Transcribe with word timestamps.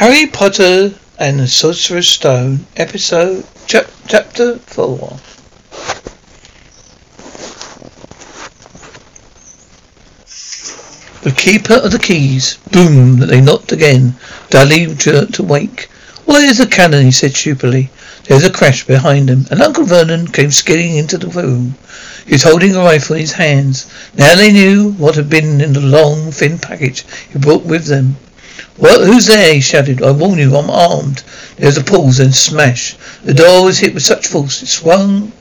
Harry 0.00 0.24
Potter 0.24 0.94
and 1.18 1.38
the 1.38 1.46
Sorcerer's 1.46 2.08
Stone, 2.08 2.64
episode, 2.74 3.44
chap, 3.66 3.86
chapter 4.08 4.56
4. 4.56 4.96
The 11.20 11.32
keeper 11.36 11.74
of 11.74 11.92
the 11.92 11.98
keys. 12.02 12.56
Boom! 12.72 13.18
They 13.18 13.42
knocked 13.42 13.72
again. 13.72 14.16
Dudley 14.48 14.86
jerked 14.94 15.36
awake. 15.36 15.90
Where's 16.24 16.56
the 16.56 16.66
cannon? 16.66 17.04
he 17.04 17.10
said 17.10 17.36
stupidly. 17.36 17.90
There 18.24 18.38
was 18.38 18.46
a 18.46 18.50
crash 18.50 18.86
behind 18.86 19.28
him, 19.28 19.48
and 19.50 19.60
Uncle 19.60 19.84
Vernon 19.84 20.28
came 20.28 20.50
skidding 20.50 20.96
into 20.96 21.18
the 21.18 21.28
room. 21.28 21.74
He 22.24 22.32
was 22.32 22.44
holding 22.44 22.74
a 22.74 22.78
rifle 22.78 23.16
in 23.16 23.20
his 23.20 23.32
hands. 23.32 23.84
Now 24.16 24.34
they 24.34 24.50
knew 24.50 24.92
what 24.92 25.16
had 25.16 25.28
been 25.28 25.60
in 25.60 25.74
the 25.74 25.80
long, 25.80 26.32
thin 26.32 26.58
package 26.58 27.04
he 27.30 27.38
brought 27.38 27.66
with 27.66 27.84
them. 27.84 28.16
What? 28.76 29.06
Who's 29.06 29.26
there? 29.26 29.54
he 29.54 29.60
shouted. 29.60 30.02
I 30.02 30.10
warn 30.10 30.38
you, 30.38 30.56
I'm 30.56 30.70
armed. 30.70 31.22
There 31.56 31.66
was 31.66 31.76
a 31.76 31.84
pause, 31.84 32.16
then 32.18 32.32
smash. 32.32 32.96
The 33.24 33.34
door 33.34 33.64
was 33.64 33.78
hit 33.78 33.94
with 33.94 34.02
such 34.02 34.26
force 34.26 34.62
it 34.62 34.66
swung 34.66 35.32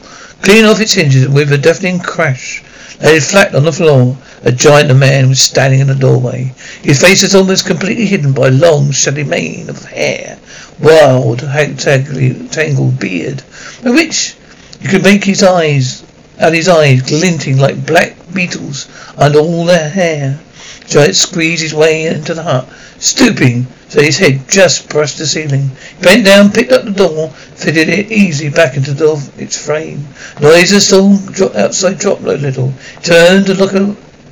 clean 0.42 0.64
off 0.64 0.80
its 0.80 0.94
hinges 0.94 1.26
and 1.26 1.34
with 1.34 1.52
a 1.52 1.58
deafening 1.58 2.00
crash. 2.00 2.64
Laid 3.02 3.24
flat 3.24 3.56
on 3.56 3.66
the 3.66 3.74
floor. 3.74 4.18
A 4.44 4.52
giant 4.52 4.98
man 4.98 5.30
was 5.30 5.42
standing 5.42 5.82
in 5.82 5.88
the 5.88 5.96
doorway. 5.96 6.54
His 6.82 7.02
face 7.02 7.24
was 7.24 7.36
almost 7.36 7.66
completely 7.66 8.06
hidden 8.06 8.32
by 8.32 8.48
a 8.48 8.52
long, 8.52 8.92
shaggy 8.92 9.26
mane 9.26 9.70
of 9.70 9.84
hair, 9.84 10.38
wild, 10.80 11.40
tangled 11.40 13.00
beard, 13.00 13.44
by 13.84 13.90
which 13.90 14.36
you 14.80 14.88
could 14.88 15.04
make 15.04 15.26
his 15.26 15.44
eyes, 15.44 16.04
out 16.40 16.54
his 16.54 16.68
eyes, 16.68 17.02
glinting 17.02 17.58
like 17.58 17.86
black 17.86 18.16
beetles 18.34 18.88
under 19.18 19.40
all 19.40 19.66
their 19.66 19.90
hair. 19.90 20.40
Giant 20.88 21.16
squeezed 21.16 21.62
his 21.62 21.74
way 21.74 22.08
into 22.08 22.34
the 22.34 22.44
hut, 22.44 22.68
stooping 22.98 23.68
so 23.90 24.04
his 24.04 24.20
head 24.20 24.48
just 24.48 24.88
brushed 24.88 25.18
the 25.18 25.26
ceiling. 25.26 25.72
He 25.98 26.04
bent 26.04 26.24
down, 26.24 26.52
picked 26.52 26.72
up 26.72 26.86
the 26.86 26.92
door, 26.92 27.30
fitted 27.30 27.90
it 27.90 28.12
easily 28.12 28.52
back 28.52 28.78
into 28.78 28.94
the, 28.94 29.32
its 29.40 29.58
frame. 29.58 30.08
Noises 30.40 30.86
still 30.86 31.18
dro- 31.18 31.52
outside 31.56 31.98
dropped 31.98 32.22
a 32.22 32.34
little. 32.34 32.70
He 32.70 33.02
turned 33.02 33.48
to 33.48 33.56
look 33.56 33.74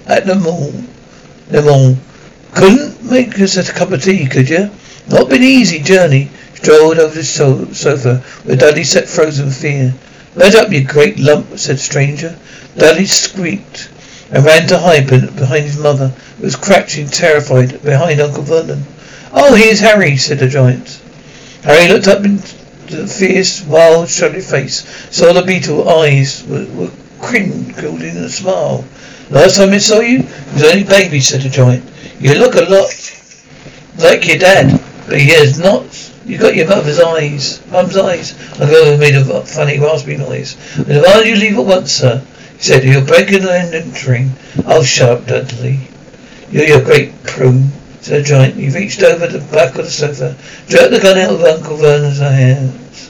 at 0.05 0.27
them 0.27 0.45
all. 0.45 0.71
Them 1.47 1.67
all. 1.67 1.97
Couldn't 2.53 3.03
make 3.03 3.39
us 3.39 3.57
a 3.57 3.73
cup 3.73 3.91
of 3.91 4.03
tea, 4.03 4.27
could 4.27 4.47
you? 4.47 4.69
Not 5.09 5.29
been 5.29 5.41
easy 5.41 5.79
journey. 5.79 6.29
Strolled 6.53 6.99
over 6.99 7.15
the 7.15 7.23
so- 7.23 7.73
sofa, 7.73 8.17
where 8.43 8.57
Dudley 8.57 8.83
sat 8.83 9.07
frozen 9.07 9.45
with 9.45 9.59
fear. 9.59 9.95
Let 10.37 10.53
up, 10.53 10.71
you 10.71 10.83
great 10.83 11.17
lump, 11.17 11.57
said 11.57 11.79
stranger. 11.79 12.37
Dudley 12.77 13.07
squeaked 13.07 13.89
and 14.29 14.45
ran 14.45 14.67
to 14.67 14.77
hide 14.77 15.07
behind 15.07 15.65
his 15.65 15.79
mother, 15.79 16.09
who 16.37 16.43
was 16.43 16.55
crouching 16.55 17.07
terrified 17.07 17.81
behind 17.81 18.21
Uncle 18.21 18.43
Vernon. 18.43 18.85
Oh, 19.33 19.55
here's 19.55 19.79
Harry, 19.79 20.15
said 20.15 20.37
the 20.37 20.47
giant. 20.47 21.01
Harry 21.63 21.91
looked 21.91 22.07
up 22.07 22.23
into 22.23 22.55
the 22.85 23.07
fierce, 23.07 23.63
wild, 23.63 24.09
shaggy 24.09 24.41
face, 24.41 24.85
saw 25.09 25.33
the 25.33 25.41
beetle 25.41 25.89
eyes 25.89 26.43
were, 26.47 26.65
were 26.75 26.91
crinkled 27.19 28.03
in 28.03 28.17
a 28.17 28.29
smile. 28.29 28.85
Last 29.31 29.57
time 29.57 29.71
I 29.71 29.79
saw 29.79 30.01
you, 30.01 30.19
you 30.19 30.25
was 30.53 30.63
only 30.63 30.83
baby, 30.83 31.19
said 31.19 31.41
the 31.41 31.49
giant. 31.49 31.83
You 32.19 32.35
look 32.35 32.53
a 32.53 32.69
lot 32.69 32.93
like 33.97 34.27
your 34.27 34.37
dad, 34.37 34.79
but 35.07 35.19
he 35.19 35.29
has 35.29 35.57
not. 35.57 35.85
You 36.27 36.37
got 36.37 36.57
your 36.57 36.67
mother's 36.67 36.99
eyes, 36.99 37.65
mum's 37.71 37.95
eyes. 37.95 38.33
Uncle 38.59 38.97
made 38.97 39.15
a 39.15 39.45
funny 39.45 39.79
raspy 39.79 40.17
noise. 40.17 40.57
And 40.75 41.01
why 41.01 41.23
did 41.23 41.27
you 41.27 41.35
leave 41.37 41.57
at 41.57 41.65
once, 41.65 41.93
sir? 41.93 42.21
He 42.57 42.63
said, 42.63 42.83
You're 42.83 43.05
breaking 43.05 43.47
and 43.47 43.73
entering. 43.73 44.31
Oh, 44.65 44.83
shut 44.83 45.09
up, 45.09 45.25
Dudley. 45.25 45.79
You're 46.51 46.65
your 46.65 46.83
great 46.83 47.23
prune, 47.23 47.71
said 48.01 48.25
the 48.25 48.27
giant. 48.27 48.55
He 48.55 48.69
reached 48.69 49.01
over 49.03 49.27
the 49.27 49.39
back 49.39 49.77
of 49.77 49.85
the 49.85 49.89
sofa, 49.89 50.35
jerked 50.67 50.91
the 50.91 50.99
gun 50.99 51.17
out 51.17 51.33
of 51.33 51.41
Uncle 51.41 51.77
Vernon's 51.77 52.19
hands, 52.19 53.09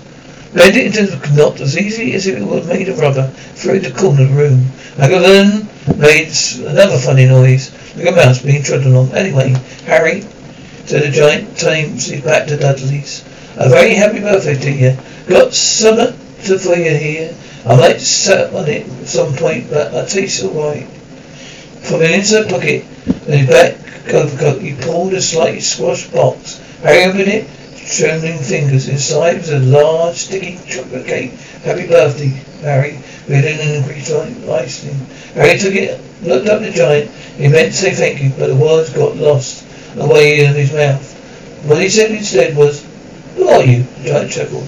bent 0.54 0.78
it 0.78 0.86
into 0.86 1.08
the 1.08 1.36
knot 1.36 1.60
as 1.60 1.76
easy 1.76 2.14
as 2.14 2.28
if 2.28 2.38
it 2.38 2.46
were 2.46 2.64
made 2.66 2.88
of 2.88 3.00
rubber, 3.00 3.30
through 3.56 3.80
the 3.80 3.92
corner 3.92 4.22
of 4.22 4.30
the 4.30 4.36
room. 4.36 4.68
Uncle 5.00 5.20
Vernon 5.22 5.68
made 5.98 6.32
another 6.60 7.00
funny 7.00 7.26
noise, 7.26 7.72
like 7.96 8.10
a 8.10 8.12
mouse 8.12 8.44
being 8.44 8.62
trodden 8.62 8.96
on. 8.96 9.12
Anyway, 9.16 9.56
Harry, 9.86 10.24
said 10.88 11.04
the 11.04 11.12
giant, 11.12 11.58
turning 11.58 11.92
his 11.96 12.22
back 12.22 12.48
to 12.48 12.56
Dudley's. 12.56 13.22
A 13.58 13.68
very 13.68 13.94
happy 13.94 14.22
birthday 14.22 14.56
to 14.56 14.72
you. 14.72 14.98
Got 15.28 15.54
some 15.54 16.14
for 16.14 16.76
you 16.76 16.96
here. 16.96 17.36
I 17.66 17.76
might 17.76 18.00
sit 18.00 18.54
on 18.54 18.70
it 18.70 18.88
at 18.88 19.08
some 19.08 19.36
point, 19.36 19.70
but 19.70 19.94
it 19.94 20.10
tastes 20.10 20.46
alright. 20.46 20.88
From 21.84 22.02
an 22.04 22.14
inside 22.14 22.50
pocket 22.50 22.86
in 23.06 23.40
his 23.40 23.50
back 23.50 23.76
overcoat, 24.14 24.62
he 24.62 24.76
pulled 24.76 25.14
a 25.14 25.22
slightly 25.22 25.60
squashed 25.60 26.14
box. 26.14 26.58
Harry 26.84 27.04
opened 27.04 27.28
it, 27.28 27.50
trembling 27.76 28.38
fingers. 28.38 28.88
Inside 28.88 29.40
was 29.40 29.50
a 29.50 29.60
large, 29.60 30.16
sticky 30.16 30.58
chocolate 30.70 31.06
cake. 31.06 31.32
Happy 31.66 31.86
birthday, 31.86 32.30
Harry. 32.62 33.00
Written 33.28 33.60
in 33.60 33.84
Greek 33.84 34.10
icing. 34.50 34.96
Harry 35.34 35.58
took 35.60 35.76
it, 35.76 36.00
looked 36.24 36.48
up 36.48 36.62
the 36.62 36.72
giant. 36.72 37.12
He 37.12 37.50
meant 37.50 37.74
to 37.74 37.78
say 37.78 37.94
thank 37.94 38.24
you, 38.24 38.30
but 38.40 38.48
the 38.48 38.56
words 38.56 38.92
got 38.92 39.18
lost 39.18 39.67
away 40.00 40.46
in 40.46 40.54
his 40.54 40.74
mouth. 40.74 41.14
What 41.66 41.82
he 41.82 41.90
said 41.90 42.12
instead 42.12 42.56
was, 42.56 42.86
Who 43.36 43.48
are 43.48 43.64
you? 43.64 43.84
The 43.84 44.10
giant 44.10 44.32
chuckled. 44.32 44.68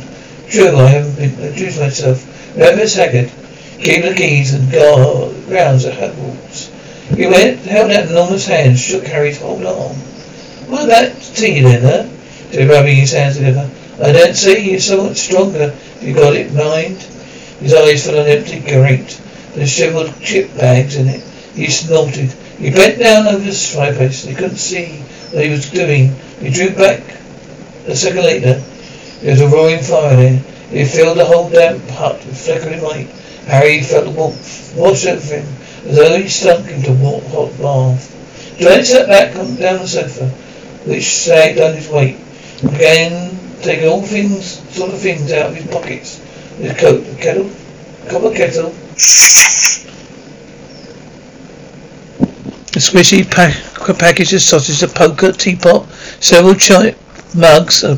True, 0.50 0.75
I 0.78 0.88
haven't 0.88 1.16
been 1.16 1.40
introduced 1.40 1.79
myself. 1.79 2.25
Reverend 2.57 2.90
Hagrid, 2.90 3.31
gave 3.79 4.03
the 4.03 4.16
keys 4.16 4.53
and 4.53 4.69
grounds 4.69 5.85
at 5.85 5.97
Hogwarts. 5.97 6.69
He 7.16 7.25
went, 7.28 7.59
held 7.59 7.91
out 7.91 8.03
an 8.03 8.09
enormous 8.09 8.45
hand, 8.45 8.78
shook 8.78 9.06
Harry's 9.06 9.39
whole 9.39 9.66
arm. 9.66 9.95
What 10.68 10.85
about 10.85 11.19
tea 11.22 11.62
then, 11.62 11.84
eh? 11.85 12.03
huh? 12.03 12.09
said 12.51 12.69
rubbing 12.69 12.97
his 12.97 13.12
hands 13.12 13.38
together. 13.38 13.69
I 14.01 14.12
don't 14.12 14.35
see 14.35 14.72
you're 14.72 14.79
so 14.79 15.03
much 15.03 15.18
stronger 15.18 15.73
if 15.73 16.03
you 16.03 16.13
got 16.13 16.35
it 16.35 16.53
mind. 16.53 16.97
His 17.59 17.73
eyes 17.73 18.06
fell 18.06 18.19
on 18.19 18.28
empty 18.28 18.59
grate. 18.59 19.19
There 19.53 19.68
shriveled 19.68 20.19
chip 20.22 20.56
bags 20.56 20.95
in 20.95 21.07
it. 21.07 21.22
He 21.53 21.69
snorted. 21.69 22.34
He 22.59 22.72
bent 22.72 23.00
down 23.00 23.28
over 23.28 23.44
the 23.44 23.53
fireplace. 23.53 24.24
He 24.24 24.36
couldn't 24.36 24.58
see 24.58 25.00
what 25.31 25.46
he 25.46 25.50
was 25.50 25.70
doing. 25.70 26.14
He 26.42 26.50
drew 26.50 26.72
back. 26.72 27.02
A 27.88 27.96
second 27.96 28.24
later, 28.24 28.62
there 29.22 29.31
was 29.31 29.42
a 29.42 29.47
roaring 29.47 29.81
fire 29.81 30.16
there. 30.16 30.44
It 30.72 30.86
filled 30.86 31.18
the 31.18 31.25
whole 31.25 31.50
damp 31.50 31.88
hut 31.90 32.24
with 32.25 32.38
flickering 32.38 32.84
light. 32.84 33.08
Harry 33.48 33.81
felt 33.81 34.06
the 34.06 34.12
warmth 34.12 34.75
wash 34.75 35.06
over 35.08 35.36
him 35.36 35.48
as 35.88 35.96
though 35.96 36.18
he 36.22 36.28
sunk 36.28 36.69
into 36.69 36.92
a 36.92 37.19
hot 37.30 37.58
bath. 37.58 38.58
Giant 38.59 38.86
sat 38.86 39.08
back 39.08 39.36
on 39.38 39.56
down 39.56 39.80
the 39.80 39.88
sofa, 39.88 40.28
which 40.86 41.06
sagged 41.06 41.59
under 41.59 41.78
his 41.78 41.88
weight, 41.88 42.18
began 42.62 43.40
taking 43.62 43.88
all 43.88 44.02
things, 44.02 44.59
sort 44.75 44.92
of 44.92 45.00
things 45.00 45.31
out 45.31 45.52
of 45.52 45.56
his 45.56 45.66
pockets. 45.68 46.19
His 46.58 46.78
coat, 46.78 47.08
a 47.08 47.16
kettle, 47.16 47.50
copper 48.09 48.36
kettle, 48.36 48.75
a 52.79 52.81
squishy 52.81 53.29
pack, 53.29 53.53
package 54.00 54.34
of 54.34 54.41
sausage, 54.41 54.81
a 54.81 54.88
poker, 54.88 55.34
teapot, 55.34 55.85
several 56.22 56.56
chai 56.56 56.95
mugs, 57.35 57.84
a 57.84 57.97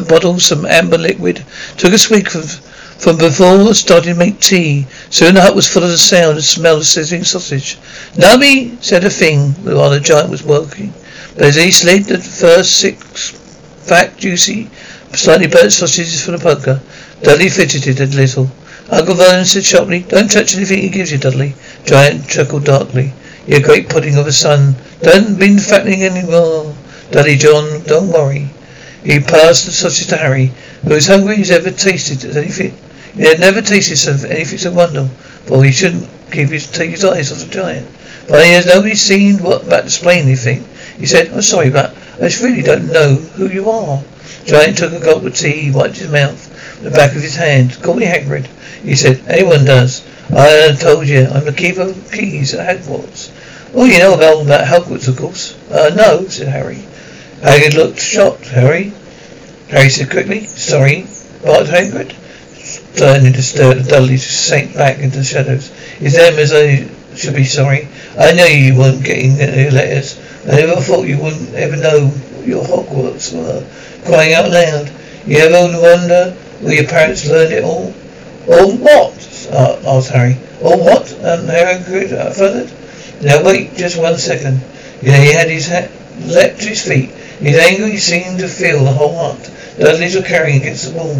bottle, 0.00 0.40
some 0.40 0.64
amber 0.64 0.96
liquid. 0.96 1.44
Took 1.76 1.92
a 1.92 1.98
swig 1.98 2.30
from, 2.30 2.40
from 2.40 3.18
before 3.18 3.74
starting 3.74 4.14
to 4.14 4.18
make 4.18 4.40
tea. 4.40 4.86
Soon 5.10 5.34
the 5.34 5.42
hut 5.42 5.54
was 5.54 5.68
full 5.68 5.82
of 5.82 5.90
the 5.90 5.98
sound 5.98 6.36
and 6.36 6.44
smell 6.44 6.78
of 6.78 6.86
sizzling 6.86 7.24
sausage. 7.24 7.76
Nobody 8.16 8.78
said 8.80 9.04
a 9.04 9.10
thing 9.10 9.50
while 9.62 9.90
the 9.90 10.00
giant 10.00 10.30
was 10.30 10.42
working. 10.42 10.94
But 11.34 11.48
as 11.48 11.56
he 11.56 11.70
slid 11.70 12.04
the 12.04 12.18
first 12.18 12.78
six 12.78 13.36
fat, 13.82 14.16
juicy, 14.16 14.70
slightly 15.12 15.48
burnt 15.48 15.74
sausages 15.74 16.24
from 16.24 16.36
the 16.36 16.42
poker, 16.42 16.80
Dudley 17.22 17.50
fidgeted 17.50 18.00
a 18.00 18.06
little. 18.06 18.50
Uncle 18.88 19.16
Vernon 19.16 19.44
said 19.44 19.64
sharply, 19.64 20.00
Don't 20.00 20.30
touch 20.30 20.54
anything 20.54 20.78
he 20.78 20.88
gives 20.88 21.12
you, 21.12 21.18
Dudley. 21.18 21.54
Giant 21.84 22.26
chuckled 22.26 22.64
darkly. 22.64 23.12
You're 23.46 23.60
a 23.60 23.62
great 23.62 23.88
pudding 23.90 24.16
of 24.16 24.26
a 24.26 24.32
son. 24.32 24.74
Don't 25.02 25.38
been 25.38 25.58
fattening 25.58 26.02
anymore. 26.02 26.74
Dudley 27.10 27.36
John, 27.36 27.82
don't 27.82 28.08
worry. 28.08 28.48
He 29.04 29.20
passed 29.20 29.66
the 29.66 29.72
sausage 29.72 30.06
to 30.08 30.16
Harry, 30.16 30.52
who 30.82 30.94
was 30.94 31.06
hungry 31.06 31.42
as 31.42 31.50
ever 31.50 31.70
tasted 31.70 32.24
anything. 32.36 32.74
He 33.14 33.22
had 33.22 33.40
never 33.40 33.60
tasted 33.60 34.24
anything 34.30 34.58
so 34.58 34.72
wonderful. 34.72 35.10
But 35.46 35.60
he 35.60 35.72
shouldn't 35.72 36.08
keep 36.32 36.48
his 36.48 36.66
take 36.66 36.90
his 36.90 37.04
eyes 37.04 37.30
off 37.30 37.46
the 37.46 37.52
giant. 37.52 37.86
But 38.28 38.44
he 38.46 38.52
has 38.52 38.64
nobody 38.64 38.94
seen 38.94 39.42
what 39.42 39.66
about 39.66 39.84
displaying 39.84 40.24
anything. 40.24 40.64
He 40.98 41.04
said, 41.04 41.30
I'm 41.30 41.42
sorry, 41.42 41.68
but 41.68 41.94
I 42.20 42.30
really 42.42 42.62
don't 42.62 42.90
know 42.90 43.16
who 43.16 43.48
you 43.48 43.68
are. 43.68 44.02
Giant 44.46 44.78
took 44.78 44.92
a 44.94 45.00
gulp 45.00 45.24
of 45.24 45.36
tea, 45.36 45.70
wiped 45.70 45.98
his 45.98 46.10
mouth 46.10 46.48
with 46.82 46.92
the 46.92 46.96
back 46.96 47.14
of 47.14 47.20
his 47.20 47.36
hand. 47.36 47.78
Call 47.82 47.94
me 47.94 48.06
Hagrid. 48.06 48.46
He 48.82 48.96
said, 48.96 49.22
anyone 49.28 49.66
does. 49.66 50.02
I 50.30 50.74
told 50.78 51.06
you, 51.06 51.26
I'm 51.26 51.44
the 51.44 51.52
keeper 51.52 51.82
of 51.82 52.12
keys 52.12 52.54
at 52.54 52.78
Hogwarts. 52.78 53.30
Oh, 53.74 53.84
you 53.84 53.98
know 53.98 54.14
about, 54.14 54.42
about 54.42 54.66
Hogwarts, 54.66 55.08
of 55.08 55.16
course. 55.16 55.58
Uh, 55.70 55.94
no, 55.94 56.26
said 56.28 56.48
Harry. 56.48 56.84
Hagrid 57.40 57.74
looked 57.74 58.00
shocked. 58.00 58.46
Harry? 58.46 58.92
Harry 59.68 59.90
said 59.90 60.10
quickly, 60.10 60.46
sorry, 60.46 61.06
Bart 61.44 61.66
Hagrid? 61.66 62.14
Turning 62.96 63.32
to 63.32 63.42
stare 63.42 63.74
Dudley 63.74 64.16
sank 64.16 64.74
back 64.74 64.98
into 65.00 65.18
the 65.18 65.24
shadows. 65.24 65.70
It's 66.00 66.16
them 66.16 66.38
as 66.38 66.52
I 66.52 66.88
should 67.16 67.34
be 67.34 67.44
sorry. 67.44 67.88
I 68.18 68.32
know 68.32 68.46
you 68.46 68.78
weren't 68.78 69.04
getting 69.04 69.38
any 69.40 69.70
letters. 69.70 70.18
I 70.46 70.56
never 70.56 70.80
thought 70.80 71.06
you 71.06 71.18
wouldn't 71.18 71.54
ever 71.54 71.76
know 71.76 72.08
what 72.08 72.46
your 72.46 72.64
Hogwarts 72.64 73.34
were, 73.34 73.66
crying 74.06 74.32
out 74.32 74.50
loud. 74.50 74.90
You 75.26 75.38
ever 75.38 75.80
wonder 75.80 76.30
where 76.60 76.74
your 76.74 76.88
parents 76.88 77.28
learned 77.28 77.52
it 77.52 77.64
all? 77.64 77.94
Or 78.46 78.76
what? 78.76 79.48
Uh, 79.50 79.80
asked 79.86 80.10
Harry. 80.10 80.36
Or 80.60 80.76
what? 80.76 81.12
And 81.12 81.48
Harry 81.48 81.80
furthered. 81.82 82.72
Now 83.22 83.44
wait 83.44 83.74
just 83.74 83.98
one 83.98 84.18
second. 84.18 84.60
Know, 85.02 85.12
he 85.12 85.32
had 85.32 85.50
his 85.50 85.66
hat 85.66 85.90
leapt 86.20 86.60
to 86.60 86.68
his 86.68 86.86
feet. 86.86 87.10
His 87.40 87.56
anger 87.56 87.86
he 87.86 87.98
seemed 87.98 88.38
to 88.40 88.48
fill 88.48 88.84
the 88.84 88.92
whole 88.92 89.16
hut. 89.16 89.50
Dudley's 89.78 90.14
were 90.14 90.22
carrying 90.22 90.60
against 90.60 90.92
the 90.92 90.96
wall. 90.96 91.14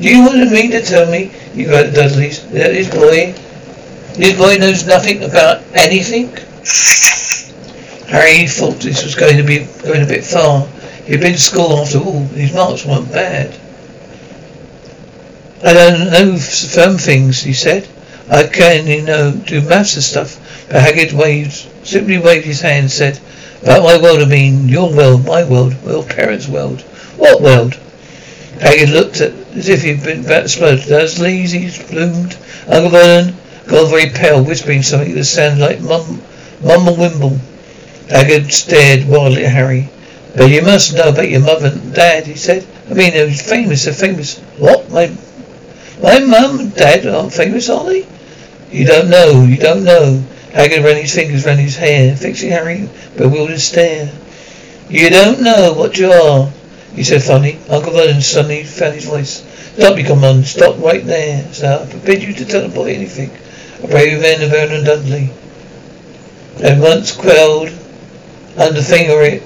Do 0.00 0.08
you 0.08 0.22
want 0.22 0.50
me 0.50 0.68
to 0.70 0.82
tell 0.82 1.10
me, 1.10 1.30
you 1.54 1.68
got 1.68 1.94
Dudley's, 1.94 2.42
that 2.50 2.72
this 2.72 2.90
boy, 2.90 3.32
this 4.18 4.36
boy 4.36 4.56
knows 4.56 4.86
nothing 4.86 5.22
about 5.22 5.62
anything? 5.74 6.28
Harry 8.08 8.46
thought 8.46 8.80
this 8.80 9.04
was 9.04 9.14
going 9.14 9.36
to 9.36 9.42
be 9.42 9.66
going 9.82 10.02
a 10.02 10.06
bit 10.06 10.24
far. 10.24 10.66
He'd 11.06 11.20
been 11.20 11.34
to 11.34 11.40
school 11.40 11.78
after 11.78 11.98
all, 11.98 12.20
his 12.28 12.52
marks 12.52 12.84
weren't 12.84 13.10
bad. 13.12 13.54
I 15.64 15.72
don't 15.72 16.10
know 16.10 16.36
firm 16.36 16.98
things, 16.98 17.42
he 17.42 17.54
said. 17.54 17.88
I 18.30 18.46
can, 18.46 18.86
you 18.86 19.02
know, 19.02 19.32
do 19.32 19.62
maths 19.62 19.94
and 19.94 20.04
stuff. 20.04 20.66
But 20.68 20.82
Hagrid 20.82 21.12
waved, 21.12 21.66
simply 21.86 22.18
waved 22.18 22.44
his 22.44 22.60
hand 22.60 22.84
and 22.84 22.90
said, 22.90 23.18
about 23.62 23.82
my 23.82 23.96
world, 23.96 24.20
I 24.20 24.26
mean, 24.26 24.68
your 24.68 24.92
world, 24.92 25.24
my 25.24 25.42
world, 25.42 25.74
your 25.86 26.04
parents' 26.04 26.48
world. 26.48 26.82
What 27.16 27.40
world? 27.40 27.78
Hagrid 28.58 28.92
looked 28.92 29.22
at 29.22 29.32
as 29.56 29.70
if 29.70 29.82
he'd 29.82 30.04
been 30.04 30.20
about 30.20 30.40
to 30.40 30.42
explode. 30.42 30.80
Dursley's 30.80 31.52
he 31.52 31.70
bloomed. 31.88 32.36
Uncle 32.68 32.90
Vernon 32.90 33.36
got 33.66 33.88
very 33.88 34.10
pale, 34.10 34.44
whispering 34.44 34.82
something 34.82 35.14
that 35.14 35.24
sounded 35.24 35.60
like 35.60 35.80
mum, 35.80 36.20
mumble 36.62 36.96
wimble. 36.96 37.38
Hagrid 38.08 38.52
stared 38.52 39.08
wildly 39.08 39.46
at 39.46 39.52
Harry. 39.52 39.88
But 40.36 40.50
you 40.50 40.60
must 40.60 40.94
know 40.94 41.08
about 41.08 41.30
your 41.30 41.40
mother 41.40 41.68
and 41.68 41.94
dad, 41.94 42.26
he 42.26 42.34
said. 42.34 42.66
I 42.90 42.92
mean, 42.92 43.12
they're 43.12 43.30
famous, 43.30 43.84
they're 43.84 43.94
famous. 43.94 44.38
What? 44.58 44.90
My 44.90 45.06
my 46.02 46.20
mum 46.20 46.60
and 46.60 46.74
dad 46.74 47.06
aren't 47.06 47.32
famous, 47.32 47.68
are 47.68 47.84
they? 47.84 48.06
You 48.70 48.86
don't 48.86 49.08
know, 49.08 49.44
you 49.44 49.56
don't 49.56 49.84
know. 49.84 50.24
Hagrid 50.52 50.84
ran 50.84 50.96
his 50.96 51.14
fingers 51.14 51.46
round 51.46 51.60
his 51.60 51.76
hair, 51.76 52.16
fixing 52.16 52.50
Harry 52.50 52.88
bewildered 53.16 53.60
stare. 53.60 54.12
You 54.88 55.10
don't 55.10 55.40
know 55.40 55.72
what 55.72 55.98
you 55.98 56.10
are, 56.10 56.52
he 56.94 57.02
said 57.02 57.22
funny. 57.22 57.58
Uncle 57.68 57.92
Vernon 57.92 58.20
suddenly 58.20 58.64
found 58.64 58.94
his 58.94 59.04
voice. 59.04 59.42
Stop, 59.76 59.98
you 59.98 60.04
come 60.04 60.22
on, 60.24 60.44
stop 60.44 60.78
right 60.78 61.04
there, 61.04 61.52
sir. 61.52 61.80
I 61.82 61.86
forbid 61.86 62.22
you 62.22 62.32
to 62.34 62.44
tell 62.44 62.62
the 62.62 62.74
boy 62.74 62.94
anything. 62.94 63.30
A 63.82 63.88
brave 63.88 64.20
man 64.20 64.42
of 64.42 64.50
Vernon 64.50 64.84
Dudley. 64.84 65.30
And 66.62 66.80
once 66.80 67.10
quelled 67.10 67.70
under 68.56 68.82
finger 68.82 69.40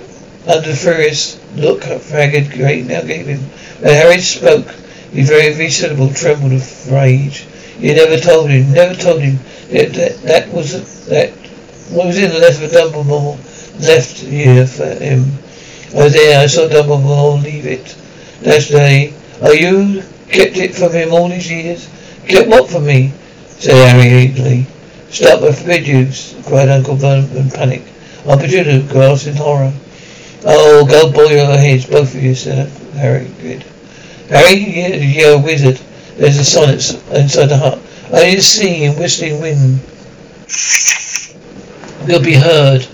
under 0.47 0.69
the 0.69 0.77
furious 0.77 1.39
look 1.57 1.83
great 1.83 2.87
now 2.87 3.03
gave 3.03 3.27
him. 3.27 3.41
When 3.81 3.95
Harry 3.95 4.21
spoke, 4.21 4.67
his 5.13 5.29
very 5.29 5.71
syllable 5.71 6.13
trembled 6.13 6.53
with 6.53 6.89
rage. 6.91 7.47
He 7.79 7.95
never 7.95 8.19
told 8.19 8.51
him, 8.51 8.73
never 8.73 8.95
told 8.95 9.21
him 9.23 9.39
that 9.71 9.93
that, 9.95 10.23
that 10.23 10.53
was 10.53 11.07
that 11.07 11.31
what 11.91 12.07
was 12.07 12.19
in 12.19 12.31
the 12.31 12.39
letter 12.39 12.65
of 12.65 12.71
Dumbledore 12.71 13.39
left 13.87 14.19
here 14.19 14.67
for 14.67 14.87
him. 14.87 15.25
I 15.95 16.05
was 16.05 16.13
there, 16.13 16.41
I 16.41 16.47
saw 16.47 16.69
Dumbledore 16.69 17.43
leave 17.43 17.67
it. 17.67 17.97
That 18.43 18.69
day. 18.69 19.15
Are 19.41 19.49
oh, 19.49 19.53
you 19.53 20.03
kept 20.29 20.57
it 20.57 20.75
from 20.75 20.93
him 20.93 21.13
all 21.13 21.29
these 21.29 21.51
years? 21.51 21.89
Kept 22.27 22.49
what 22.49 22.69
from 22.69 22.87
me? 22.87 23.13
said 23.47 23.75
Harry 23.75 24.25
eagerly. 24.25 24.67
Stop, 25.11 25.43
I 25.43 25.53
forbid 25.53 25.87
you, 25.87 26.11
cried 26.45 26.69
Uncle 26.69 26.97
Vernon 26.97 27.37
in 27.37 27.51
panic. 27.51 27.83
Aunt 28.27 28.41
Petunia 28.41 28.81
gasped 28.83 29.29
in 29.29 29.37
horror. 29.37 29.73
Oh, 30.45 30.87
go 30.87 31.11
boil 31.11 31.31
your 31.31 31.47
heads, 31.57 31.87
both 31.87 32.15
of 32.15 32.23
you, 32.23 32.35
said 32.35 32.69
Harry. 32.95 33.29
Good. 33.41 33.65
Harry, 34.29 34.57
you're 34.57 35.35
a 35.35 35.39
wizard. 35.39 35.81
There's 36.19 36.39
a 36.39 36.45
sonnet 36.45 36.93
inside 37.13 37.47
the 37.47 37.57
hut. 37.57 37.81
I 38.13 38.37
see 38.37 38.85
in 38.85 38.99
whistling 38.99 39.41
wind. 39.41 39.81
You'll 42.07 42.23
be 42.23 42.35
heard. 42.35 42.87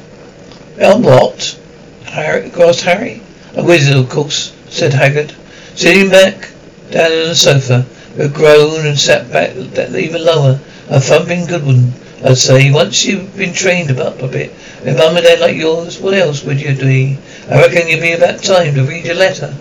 And 0.78 1.04
what? 1.04 1.58
Harry, 2.04 2.50
Harry. 2.50 3.20
A 3.56 3.64
wizard, 3.64 3.96
of 3.96 4.08
course, 4.10 4.54
said 4.68 4.92
Hagrid. 4.92 5.34
Sitting 5.74 6.08
back 6.08 6.50
down 6.90 7.10
on 7.10 7.28
the 7.28 7.34
sofa, 7.34 7.84
a 8.16 8.28
groan 8.28 8.86
and 8.86 8.98
sat 8.98 9.32
back 9.32 9.56
even 9.56 10.24
lower. 10.24 10.60
A 10.88 11.00
thumping 11.00 11.46
good 11.46 11.66
one, 11.66 11.92
I'd 12.24 12.38
say. 12.38 12.70
Once 12.70 13.04
you've 13.04 13.36
been 13.36 13.52
trained 13.52 13.90
up 13.98 14.22
a 14.22 14.28
bit, 14.28 14.52
with 14.84 14.98
mum 14.98 15.16
and 15.16 15.24
dad 15.24 15.40
like 15.40 15.56
yours, 15.56 15.98
what 15.98 16.14
else 16.14 16.44
would 16.44 16.60
you 16.60 16.74
do? 16.74 17.16
I 17.50 17.60
reckon 17.60 17.88
you'd 17.88 18.00
be 18.00 18.12
about 18.12 18.42
time 18.42 18.74
to 18.74 18.84
read 18.84 19.06
your 19.06 19.16
letter. 19.16 19.56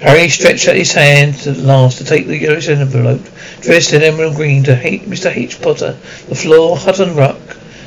Harry 0.00 0.30
stretched 0.30 0.66
out 0.66 0.76
his 0.76 0.92
hand 0.92 1.46
at 1.46 1.58
last 1.58 1.98
to 1.98 2.04
take 2.04 2.26
the 2.26 2.38
yellowish 2.38 2.68
envelope, 2.68 3.20
dressed 3.60 3.92
in 3.92 4.02
emerald 4.02 4.34
green, 4.34 4.62
to 4.64 4.74
Mr. 4.74 5.34
H. 5.34 5.60
Potter. 5.60 5.92
The 6.28 6.34
floor, 6.34 6.78
hut 6.78 7.00
and 7.00 7.14
ruck, 7.14 7.38